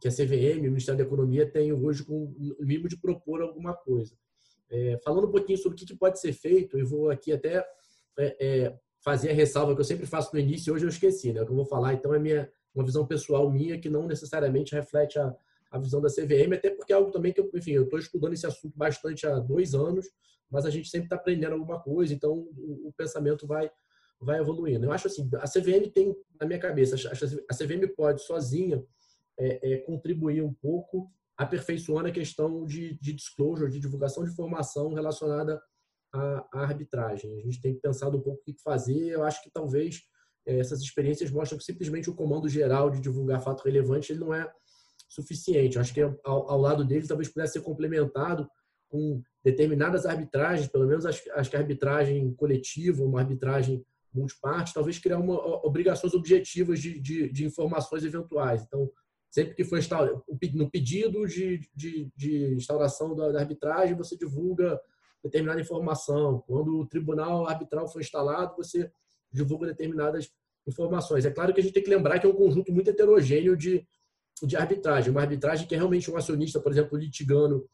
[0.00, 3.74] que a CVM, o Ministério da Economia, tem hoje com o mínimo de propor alguma
[3.74, 4.16] coisa.
[4.70, 7.66] É, falando um pouquinho sobre o que, que, pode ser feito, eu vou aqui até
[8.18, 11.42] é, é, fazer a ressalva que eu sempre faço no início, hoje eu esqueci, né?
[11.42, 14.74] O que eu vou falar, então, é minha, uma visão pessoal minha que não necessariamente
[14.74, 15.34] reflete a,
[15.70, 18.32] a visão da CVM, até porque é algo também que eu, enfim, eu estou estudando
[18.32, 20.06] esse assunto bastante há dois anos,
[20.50, 23.70] mas a gente sempre está aprendendo alguma coisa, então o, pensamento vai
[24.20, 24.84] vai evoluindo.
[24.84, 28.84] Eu acho assim, a CVM tem na minha cabeça, a CVM pode sozinha
[29.38, 34.92] é, é, contribuir um pouco aperfeiçoando a questão de, de disclosure, de divulgação de informação
[34.92, 35.62] relacionada
[36.12, 37.38] à, à, arbitragem.
[37.38, 39.10] A gente tem pensado um pouco o que fazer.
[39.10, 40.02] Eu acho que talvez
[40.44, 44.34] é, essas experiências mostram que simplesmente o comando geral de divulgar fato relevante ele não
[44.34, 44.50] é
[45.08, 45.76] suficiente.
[45.76, 48.50] Eu acho que ao, ao, lado dele talvez pudesse ser complementado
[48.88, 55.18] com determinadas arbitragens, pelo menos acho, que a arbitragem coletiva, uma arbitragem multiparte, talvez criar
[55.18, 55.34] uma,
[55.64, 58.62] obrigações objetivas de, de, de informações eventuais.
[58.62, 58.90] Então,
[59.30, 59.78] Sempre que for
[60.54, 64.80] no pedido de, de, de instauração da arbitragem, você divulga
[65.22, 66.42] determinada informação.
[66.46, 68.90] Quando o tribunal arbitral for instalado, você
[69.30, 70.32] divulga determinadas
[70.66, 71.26] informações.
[71.26, 73.86] É claro que a gente tem que lembrar que é um conjunto muito heterogêneo de,
[74.42, 75.10] de arbitragem.
[75.10, 77.68] Uma arbitragem que é realmente um acionista, por exemplo, litigando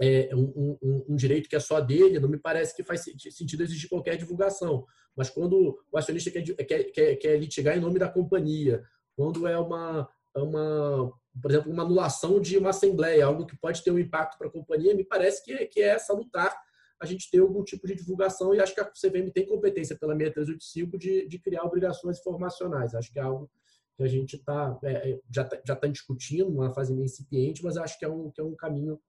[0.00, 3.62] é, um, um, um, direito que é só dele, não me parece que faz sentido
[3.62, 4.86] existir qualquer divulgação.
[5.16, 8.82] Mas quando o acionista quer, quer, quer, litigar em nome da companhia,
[9.14, 13.90] quando é uma, uma, por exemplo, uma anulação de uma assembleia, algo que pode ter
[13.90, 16.56] um impacto para a companhia, me parece que, que é salutar
[16.98, 20.14] a gente ter algum tipo de divulgação e acho que a CVM tem competência pela
[20.14, 22.94] 6385 de, de criar obrigações informacionais.
[22.94, 23.50] Acho que é algo
[23.96, 27.62] que a gente tá, é, é já está já tá discutindo, uma fase meio incipiente,
[27.62, 29.00] mas acho que é um, que é um caminho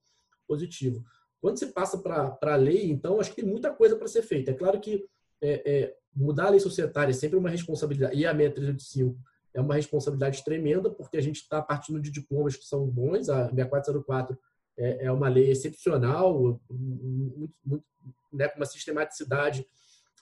[0.48, 1.04] positivo.
[1.42, 4.52] Quando você passa para a lei, então, acho que tem muita coisa para ser feita.
[4.52, 5.06] É claro que
[5.42, 9.20] é, é, mudar a lei societária é sempre uma responsabilidade, e a 6385
[9.54, 13.30] é uma responsabilidade tremenda, porque a gente está partindo de diplomas que são bons.
[13.30, 14.38] A 6404
[14.78, 17.86] é, é uma lei excepcional, muito, muito,
[18.32, 19.66] né, com uma sistematicidade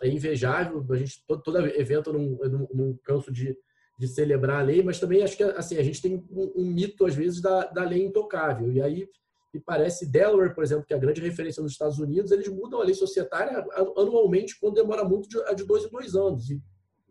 [0.04, 0.86] invejável.
[0.90, 3.56] A gente, todo, todo evento, não, não, não canso de,
[3.98, 7.06] de celebrar a lei, mas também acho que assim, a gente tem um, um mito,
[7.06, 8.72] às vezes, da, da lei intocável.
[8.72, 9.08] E aí,
[9.54, 12.80] me parece, Delaware, por exemplo, que é a grande referência nos Estados Unidos, eles mudam
[12.80, 13.66] a lei societária
[13.98, 16.62] anualmente, quando demora muito, de, de dois em dois anos, e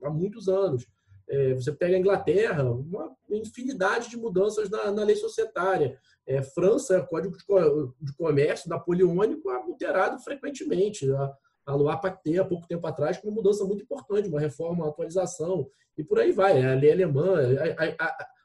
[0.03, 0.87] há muitos anos.
[1.29, 5.97] É, você pega a Inglaterra, uma infinidade de mudanças na, na lei societária.
[6.27, 7.45] É, França, Código de,
[8.01, 11.09] de, Comércio napoleônico alterado frequentemente.
[11.13, 11.33] A,
[11.67, 14.89] a Loi Pacte, há pouco tempo atrás, com uma mudança muito importante, uma reforma, uma
[14.89, 16.65] atualização, e por aí vai.
[16.65, 17.37] A lei alemã.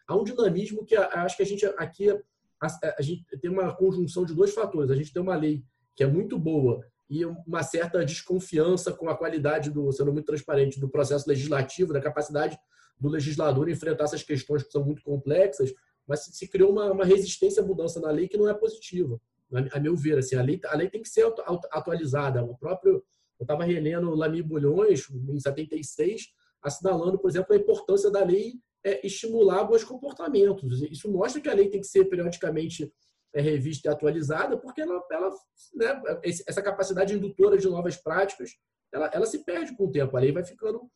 [0.08, 2.16] Há um dinamismo que acho que a gente aqui
[2.62, 4.92] a, a gente tem uma conjunção de dois fatores.
[4.92, 5.64] A gente tem uma lei
[5.96, 10.80] que é muito boa e uma certa desconfiança com a qualidade do, sendo muito transparente,
[10.80, 12.58] do processo legislativo, da capacidade
[13.00, 15.74] do legislador enfrentar essas questões que são muito complexas,
[16.08, 19.20] mas se, criou uma, uma, resistência à mudança na lei que não é positiva,
[19.54, 20.18] a, a meu ver.
[20.18, 21.26] Assim, a, lei, a lei tem que ser
[21.72, 22.44] atualizada.
[22.44, 23.04] O próprio,
[23.40, 26.30] eu estava relendo Lamy Bulhões, em 76,
[26.62, 28.56] assinalando, por exemplo, a importância da lei
[28.86, 30.84] é, estimular bons comportamentos.
[30.84, 32.94] Isso mostra que a lei tem que ser periodicamente
[33.34, 35.30] é, revista e atualizada, porque ela, ela
[35.74, 38.52] né, essa capacidade indutora de novas práticas,
[38.94, 40.16] ela, ela se perde com o tempo.
[40.16, 40.90] A lei vai ficando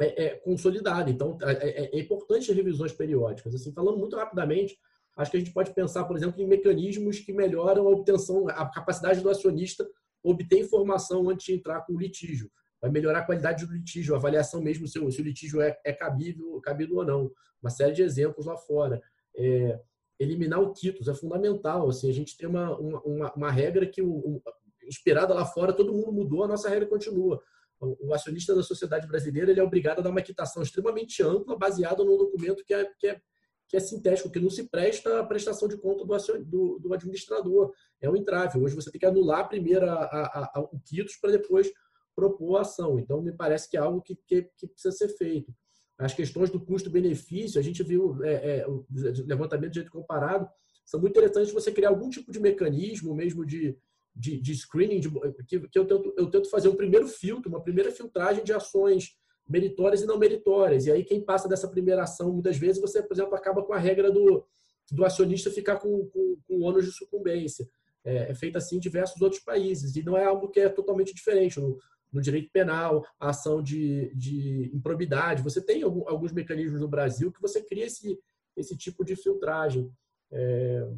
[0.00, 1.08] é, é, consolidada.
[1.08, 3.54] Então, é, é, é, importante as revisões periódicas.
[3.54, 4.76] Assim, falando muito rapidamente,
[5.16, 8.68] acho que a gente pode pensar, por exemplo, em mecanismos que melhoram a obtenção, a
[8.68, 9.88] capacidade do acionista
[10.22, 12.50] obter informação antes de entrar com o litígio.
[12.80, 15.78] Vai melhorar a qualidade do litígio, a avaliação mesmo se o, se o litígio é,
[15.84, 17.30] é cabível, cabível ou não.
[17.62, 19.00] Uma série de exemplos lá fora.
[19.36, 19.80] É,
[20.18, 21.88] eliminar o quitus é fundamental.
[21.88, 24.42] Assim, a gente tem uma, uma, uma regra que, o,
[24.86, 27.42] inspirada lá fora, todo mundo mudou, a nossa regra continua
[27.80, 32.02] o acionista da sociedade brasileira ele é obrigado a dar uma quitação extremamente ampla, baseada
[32.02, 33.20] num documento que é, que é,
[33.68, 36.94] que é sintético, que não se presta à prestação de conta do, acion, do, do
[36.94, 37.72] administrador.
[38.00, 38.60] É um entrave.
[38.60, 41.70] Hoje você tem que anular primeiro a, a, a, o quitos para depois
[42.16, 42.98] propor a ação.
[42.98, 45.54] Então, me parece que é algo que, que, que precisa ser feito.
[45.98, 48.84] As questões do custo-benefício, a gente viu é, é, o
[49.26, 50.48] levantamento de jeito comparado,
[50.84, 53.76] são muito interessantes você criar algum tipo de mecanismo, mesmo de,
[54.14, 55.10] de, de screening, de,
[55.46, 59.16] que, que eu, tento, eu tento fazer um primeiro filtro, uma primeira filtragem de ações
[59.48, 60.86] meritórias e não meritórias.
[60.86, 63.78] E aí, quem passa dessa primeira ação, muitas vezes, você, por exemplo, acaba com a
[63.78, 64.44] regra do,
[64.90, 67.68] do acionista ficar com, com, com ônus de sucumbência.
[68.04, 69.96] É, é feito assim em diversos outros países.
[69.96, 71.58] E não é algo que é totalmente diferente.
[71.58, 71.78] No,
[72.12, 75.42] no direito penal, a ação de, de improbidade.
[75.42, 78.18] Você tem alguns mecanismos no Brasil que você cria esse,
[78.56, 79.92] esse tipo de filtragem.
[80.32, 80.88] É,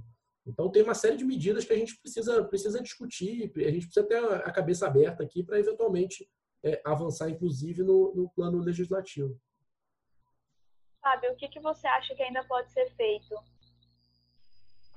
[0.46, 4.06] então, tem uma série de medidas que a gente precisa, precisa discutir, a gente precisa
[4.06, 6.26] ter a cabeça aberta aqui para, eventualmente,
[6.62, 9.38] é, avançar, inclusive, no, no, plano legislativo.
[11.02, 13.34] Fábio, o que, que você acha que ainda pode ser feito?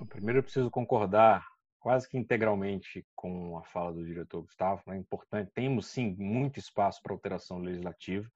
[0.08, 1.46] Primeiro, eu preciso concordar
[1.82, 4.80] quase que integralmente com a fala do diretor Gustavo.
[4.88, 8.26] É importante, temos sim muito espaço para alteração legislativa.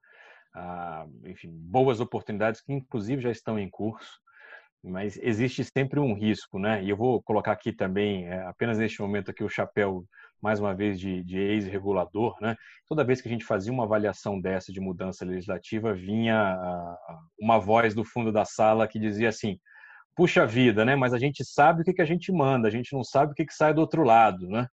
[0.53, 4.18] a, enfim, boas oportunidades que inclusive já estão em curso,
[4.82, 6.82] mas existe sempre um risco, né?
[6.82, 10.05] E eu vou colocar aqui também, é, apenas neste momento aqui, o chapéu
[10.40, 12.57] mais uma vez de, de ex-regulador, né?
[12.88, 16.57] Toda vez que a gente fazia uma avaliação dessa de mudança legislativa, vinha
[17.38, 19.59] uma voz do fundo da sala que dizia assim:
[20.17, 20.97] puxa vida, né?
[20.97, 23.35] Mas a gente sabe o que, que a gente manda, a gente não sabe o
[23.35, 24.69] que, que sai do outro lado, né?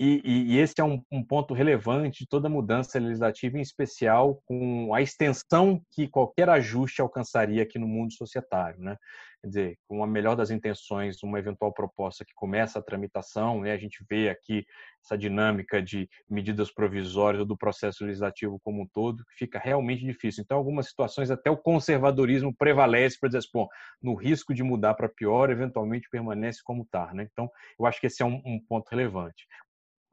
[0.00, 4.40] E, e, e esse é um, um, ponto relevante de toda mudança legislativa, em especial
[4.46, 8.80] com a extensão que qualquer ajuste alcançaria aqui no mundo societário.
[8.80, 8.96] Né?
[9.40, 13.72] Quer dizer, com a melhor das intenções, uma eventual proposta que começa a tramitação, né?
[13.72, 14.64] a gente vê aqui
[15.04, 20.44] essa dinâmica de medidas provisórias do processo legislativo como um todo, que fica realmente difícil.
[20.44, 23.66] Então, algumas situações, até o conservadorismo prevalece para dizer, assim, bom,
[24.00, 27.12] no risco de mudar para pior, eventualmente permanece como está.
[27.12, 27.28] Né?
[27.32, 29.44] Então, eu acho que esse é um, um ponto relevante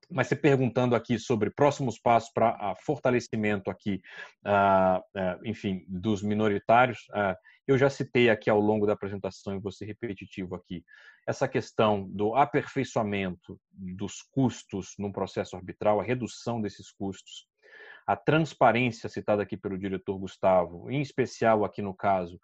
[0.09, 4.01] mas você perguntando aqui sobre próximos passos para fortalecimento aqui,
[4.45, 7.35] uh, uh, enfim, dos minoritários, uh,
[7.67, 10.83] eu já citei aqui ao longo da apresentação e vou ser repetitivo aqui,
[11.27, 17.47] essa questão do aperfeiçoamento dos custos num processo arbitral, a redução desses custos,
[18.07, 22.39] a transparência citada aqui pelo diretor Gustavo, em especial aqui no caso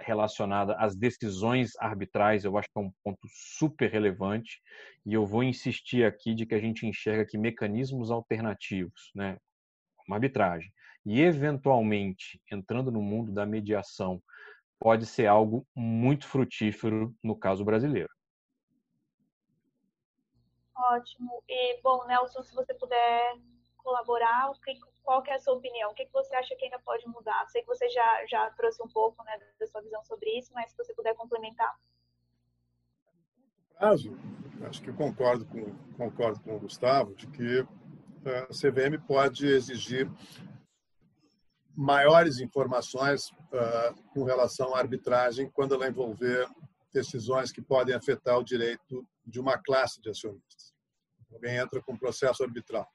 [0.00, 4.60] relacionada às decisões arbitrais, eu acho que é um ponto super relevante
[5.06, 9.38] e eu vou insistir aqui de que a gente enxerga aqui mecanismos alternativos, né,
[10.06, 10.70] uma arbitragem
[11.04, 14.22] e eventualmente entrando no mundo da mediação
[14.78, 18.10] pode ser algo muito frutífero no caso brasileiro.
[20.76, 21.42] Ótimo.
[21.48, 23.38] E, bom, Nelson, se você puder
[23.84, 24.50] colaborar,
[25.02, 25.92] qual que é a sua opinião?
[25.92, 27.46] O que, você acha que ainda pode mudar?
[27.48, 30.70] Sei que você já, já trouxe um pouco né, da sua visão sobre isso, mas
[30.70, 31.78] se você puder complementar.
[33.78, 34.16] Prazo,
[34.66, 37.66] acho que concordo com, concordo com o Gustavo, de que
[38.24, 40.10] eh, a CVM pode exigir
[41.76, 46.48] maiores informações uh, com relação à arbitragem quando ela envolver
[46.92, 50.72] decisões que podem afetar o direito de uma classe de acionistas.
[51.32, 52.88] Alguém entra com processo arbitral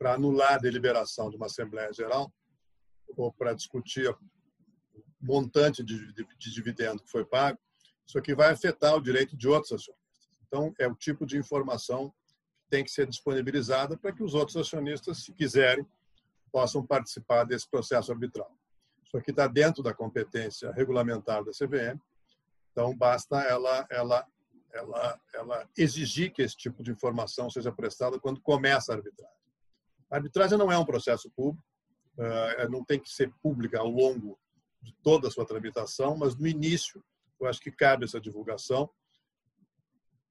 [0.00, 2.32] para anular a deliberação de uma Assembleia Geral
[3.14, 4.18] ou para discutir o
[5.20, 7.58] montante de, de, de dividendo que foi pago,
[8.06, 10.30] isso aqui vai afetar o direito de outros acionistas.
[10.46, 12.08] Então, é o tipo de informação
[12.62, 15.86] que tem que ser disponibilizada para que os outros acionistas, se quiserem,
[16.50, 18.50] possam participar desse processo arbitral.
[19.04, 22.00] Isso aqui está dentro da competência regulamentar da CVM,
[22.72, 24.26] então basta ela, ela,
[24.72, 29.39] ela, ela exigir que esse tipo de informação seja prestada quando começa a arbitragem.
[30.10, 31.64] A arbitragem não é um processo público,
[32.18, 34.38] eh, não tem que ser pública ao longo
[34.82, 37.02] de toda a sua tramitação, mas no início
[37.40, 38.90] eu acho que cabe essa divulgação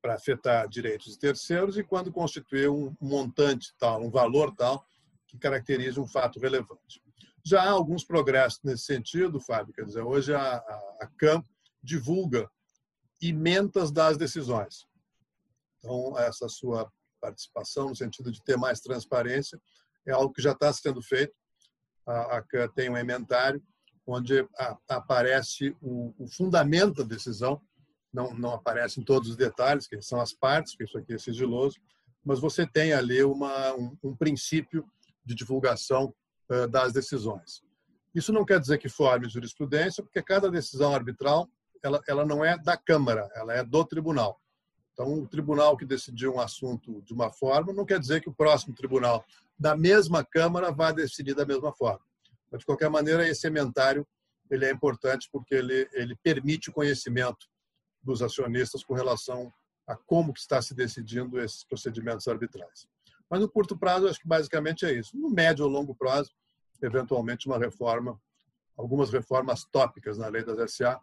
[0.01, 4.86] para afetar direitos de terceiros e quando constituir um montante tal, um valor tal,
[5.27, 7.01] que caracterize um fato relevante.
[7.45, 11.43] Já há alguns progressos nesse sentido, Fábio, quer dizer, hoje a, a, a CAM
[11.82, 12.49] divulga
[13.21, 14.88] emendas das decisões.
[15.77, 19.59] Então, essa sua participação, no sentido de ter mais transparência,
[20.05, 21.34] é algo que já está sendo feito.
[22.05, 23.61] A, CAN tem um inventário
[24.05, 24.47] onde
[24.88, 27.61] aparece o, o, fundamento da decisão,
[28.11, 31.80] não, não aparecem todos os detalhes, que são as partes, porque isso aqui é sigiloso,
[32.26, 34.84] mas você tem ali uma, um, um princípio
[35.24, 36.13] de divulgação
[36.51, 37.61] uh, das decisões.
[38.13, 41.47] Isso não quer dizer que forme jurisprudência, porque cada decisão arbitral
[41.84, 44.39] ela, ela não é da Câmara, ela é do tribunal.
[45.00, 48.34] Então, o tribunal que decidiu um assunto de uma forma não quer dizer que o
[48.34, 49.24] próximo tribunal
[49.58, 52.02] da mesma Câmara vá decidir da mesma forma.
[52.52, 54.06] Mas, de qualquer maneira, esse ementário
[54.52, 57.47] ele é importante porque ele, ele permite o conhecimento
[58.04, 59.50] dos acionistas com relação
[59.88, 62.86] a como que está se decidindo esses procedimentos arbitrais.
[63.30, 65.16] Mas no curto prazo, acho que basicamente é isso.
[65.16, 66.32] No médio ou longo prazo,
[66.82, 68.20] eventualmente uma reforma,
[68.76, 71.00] algumas reformas tópicas na lei das SA,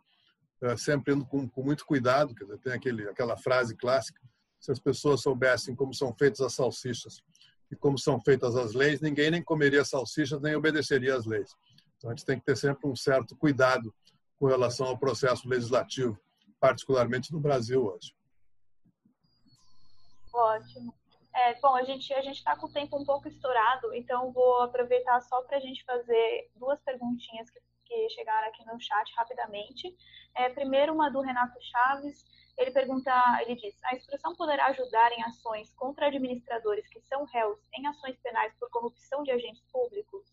[0.76, 4.20] sempre indo com, com muito cuidado, quer dizer, tem aquele, aquela frase clássica,
[4.59, 7.22] se as pessoas soubessem como são feitas as salsichas
[7.70, 11.54] e como são feitas as leis, ninguém nem comeria salsichas nem obedeceria às leis.
[11.96, 13.94] Então a gente tem que ter sempre um certo cuidado
[14.38, 16.18] com relação ao processo legislativo,
[16.61, 18.14] particularmente no Brasil hoje.
[20.32, 20.94] Ótimo.
[21.34, 24.62] É, bom, a gente a gente está com o tempo um pouco estourado, então vou
[24.62, 29.95] aproveitar só para a gente fazer duas perguntinhas que, que chegaram aqui no chat rapidamente.
[30.34, 32.24] É, primeiro, uma do Renato Chaves.
[32.59, 33.12] Ele pergunta,
[33.43, 38.16] ele diz: a instrução poderá ajudar em ações contra administradores que são réus em ações
[38.22, 40.24] penais por corrupção de agentes públicos?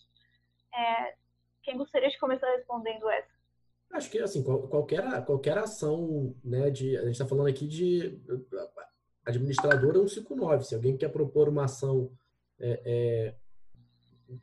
[0.73, 1.15] É,
[1.63, 3.31] quem gostaria de começar respondendo essa?
[3.91, 6.69] Acho que assim qualquer qualquer ação, né?
[6.69, 8.19] De a gente está falando aqui de
[9.25, 10.63] administrador é um 59.
[10.63, 12.11] Se alguém quer propor uma ação
[12.59, 13.35] é, é,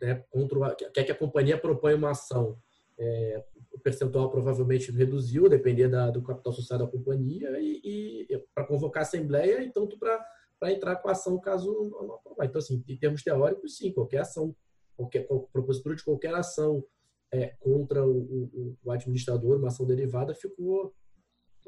[0.00, 2.58] né, contra, quer que a companhia proponha uma ação,
[3.00, 3.42] é,
[3.72, 9.06] o percentual provavelmente reduziu, depender do capital social da companhia, e, e para convocar a
[9.06, 12.44] assembleia e tanto para entrar com a ação caso não aprovar.
[12.44, 14.54] Então, assim, em termos teóricos, sim, qualquer ação,
[14.96, 16.84] qualquer propositura de qualquer ação
[17.32, 20.92] é, contra o, o, o, administrador, uma ação derivada, ficou,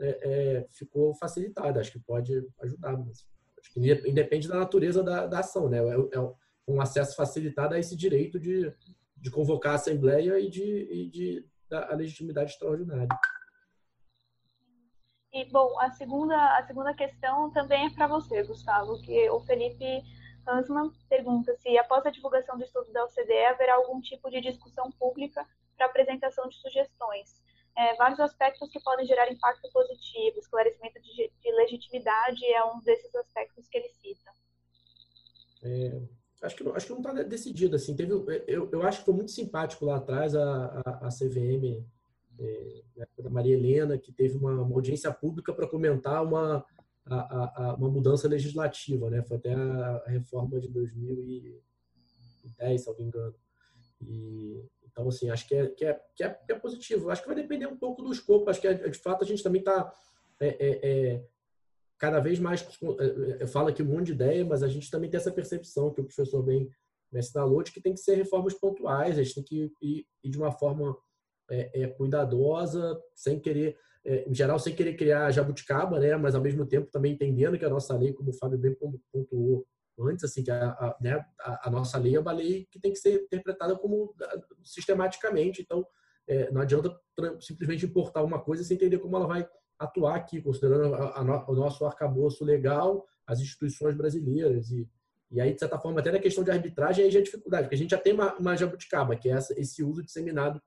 [0.00, 1.80] é, é, ficou facilitada.
[1.80, 3.26] Acho que pode ajudar, mas
[3.58, 5.78] acho que independe da natureza da, da ação, né?
[5.78, 6.32] É, é
[6.68, 8.72] um acesso facilitado a esse direito de,
[9.22, 13.08] de convocar a Assembleia e de, e de a legitimidade extraordinária.
[15.32, 20.02] E, bom, a segunda, a segunda questão também é para você, Gustavo, que o Felipe
[20.46, 24.90] Hansman pergunta se, após a divulgação do estudo da OCDE, haverá algum tipo de discussão
[24.92, 25.46] pública
[25.76, 27.40] para apresentação de sugestões.
[27.78, 33.14] É, vários aspectos que podem gerar impacto positivo, esclarecimento de, de legitimidade é um desses
[33.14, 34.30] aspectos que ele cita.
[35.62, 37.76] É, acho que, acho que não está decidido.
[37.76, 37.94] Assim.
[37.94, 38.12] Teve,
[38.46, 41.84] eu, eu acho que foi muito simpático lá atrás a, a, a CVM,
[42.38, 42.82] é,
[43.18, 46.64] da Maria Helena, que teve uma, uma audiência pública para comentar uma,
[47.06, 49.08] a, a, uma mudança legislativa.
[49.08, 49.22] Né?
[49.22, 53.34] Foi até a, reforma de 2010, se não me engano.
[54.00, 57.10] E, então, assim, acho que é, que, é, que, é, que é positivo.
[57.10, 58.50] Acho que vai depender um pouco do escopo.
[58.50, 59.92] Acho que, de fato, a gente também está
[60.40, 61.24] é, é, é,
[62.02, 62.68] cada vez mais
[63.38, 66.00] é, fala aqui um monte de ideia, mas a gente também tem essa percepção que
[66.00, 66.68] o professor bem
[67.12, 70.28] me assinalou de que tem que ser reformas pontuais, a gente tem que ir, ir
[70.28, 70.98] de uma forma
[71.48, 76.16] é, é, cuidadosa, sem querer, é, em geral, sem querer criar jabuticaba, né?
[76.16, 78.76] mas ao mesmo tempo também entendendo que a nossa lei, como o Fábio bem
[79.12, 79.64] pontuou
[80.00, 82.90] antes, assim, que a, a, né, a, a nossa lei é uma lei que tem
[82.90, 84.12] que ser interpretada como
[84.64, 85.86] sistematicamente, então
[86.26, 86.92] é, não adianta
[87.40, 89.48] simplesmente importar uma coisa sem entender como ela vai
[89.84, 94.70] atuar aqui, considerando a, a, o nosso arcabouço legal, as instituições brasileiras.
[94.70, 94.88] E,
[95.30, 97.74] e aí, de certa forma, até na questão de arbitragem, aí já é dificuldade, porque
[97.74, 100.60] a gente já tem uma, uma jabuticaba, que é essa, esse uso disseminado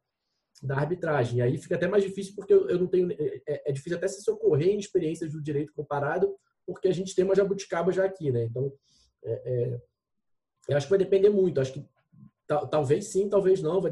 [0.61, 1.39] da arbitragem.
[1.39, 3.11] E aí fica até mais difícil, porque eu, eu não tenho.
[3.11, 6.35] É, é, é difícil até se socorrer em experiências do direito comparado,
[6.65, 8.43] porque a gente tem uma jabuticaba já aqui, né?
[8.43, 8.71] Então,
[9.23, 9.81] é, é,
[10.69, 11.61] eu acho que vai depender muito.
[11.61, 11.85] Acho que
[12.47, 13.81] talvez sim, talvez não.
[13.81, 13.91] Vai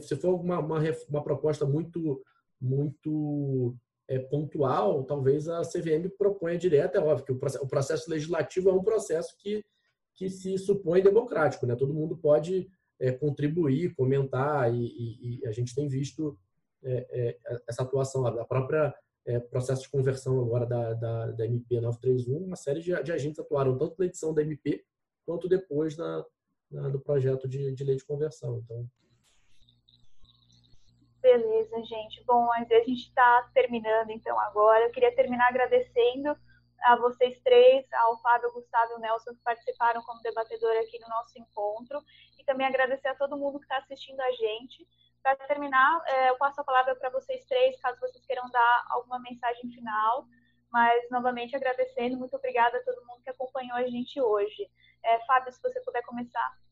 [0.00, 2.22] se for uma, uma, uma proposta muito
[2.60, 3.76] muito
[4.08, 8.82] é, pontual, talvez a CVM proponha direto, é óbvio que o processo legislativo é um
[8.82, 9.64] processo que,
[10.14, 11.74] que se supõe democrático, né?
[11.74, 12.68] Todo mundo pode
[13.00, 16.38] é, contribuir, comentar e, e, e, a gente tem visto
[16.82, 18.94] é, é essa atuação, a própria
[19.26, 23.38] é, processo de conversão agora da, da, da, MP 931, uma série de, de, agentes
[23.38, 24.84] atuaram tanto na edição da MP
[25.24, 26.24] quanto depois na,
[26.70, 28.60] na do projeto de, de lei de conversão.
[28.62, 28.86] Então,
[31.24, 32.22] Beleza, gente.
[32.26, 34.84] Bom, a gente está terminando então agora.
[34.84, 36.36] Eu queria terminar agradecendo
[36.82, 41.08] a vocês três, ao Fábio, Gustavo e o Nelson que participaram como debatedor aqui no
[41.08, 42.04] nosso encontro
[42.38, 44.86] e também agradecer a todo mundo que está assistindo a gente.
[45.22, 49.18] Para terminar, é, eu passo a palavra para vocês três, caso vocês queiram dar alguma
[49.18, 50.26] mensagem final.
[50.70, 54.70] Mas, novamente, agradecendo, muito obrigada a todo mundo que acompanhou a gente hoje.
[55.02, 56.63] É, Fábio, se você puder começar.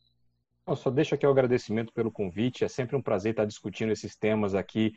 [0.67, 2.65] Eu só deixo aqui o agradecimento pelo convite.
[2.65, 4.95] É sempre um prazer estar discutindo esses temas aqui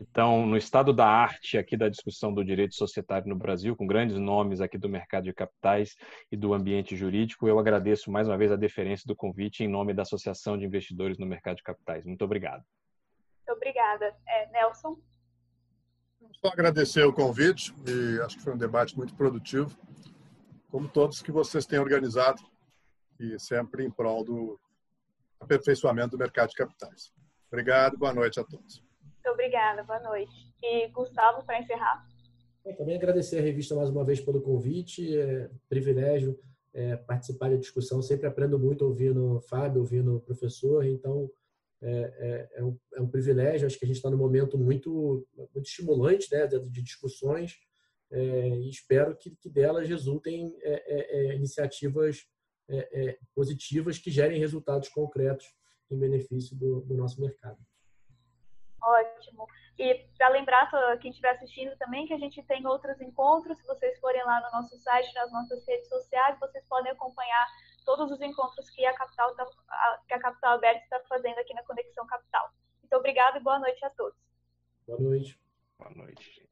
[0.00, 4.18] então, no estado da arte aqui da discussão do direito societário no Brasil, com grandes
[4.18, 5.96] nomes aqui do mercado de capitais
[6.30, 9.94] e do ambiente jurídico, eu agradeço mais uma vez a deferência do convite em nome
[9.94, 12.04] da Associação de Investidores no Mercado de Capitais.
[12.04, 12.62] Muito obrigado.
[13.38, 14.14] Muito obrigada.
[14.26, 14.98] É, Nelson?
[16.44, 19.74] Só agradecer o convite e acho que foi um debate muito produtivo,
[20.70, 22.42] como todos que vocês têm organizado
[23.18, 24.60] e sempre em prol do
[25.40, 27.12] aperfeiçoamento do mercado de capitais.
[27.50, 28.82] Obrigado, boa noite a todos.
[29.02, 30.32] Muito obrigada, boa noite.
[30.62, 32.06] E Gustavo, para encerrar.
[32.64, 36.38] Eu também agradecer a revista mais uma vez pelo convite, é privilégio
[36.74, 41.30] é, participar da discussão, sempre aprendo muito ouvindo o Fábio, ouvindo o professor, então
[41.80, 45.26] é, é, é, um, é um privilégio, acho que a gente está num momento muito,
[45.54, 47.56] muito estimulante né, de, de discussões
[48.10, 50.54] é, e espero que, que delas resultem
[52.68, 55.46] é, é, positivas que gerem resultados concretos
[55.90, 57.58] em benefício do, do nosso mercado.
[58.82, 59.46] Ótimo.
[59.78, 60.70] E para lembrar
[61.00, 63.56] quem estiver assistindo também que a gente tem outros encontros.
[63.58, 67.46] Se vocês forem lá no nosso site, nas nossas redes sociais, vocês podem acompanhar
[67.84, 69.46] todos os encontros que a Capital, tá,
[70.06, 72.52] que a Capital Aberta está fazendo aqui na Conexão Capital.
[72.82, 74.18] Muito obrigada e boa noite a todos.
[74.86, 75.40] Boa noite.
[75.78, 76.47] Boa noite.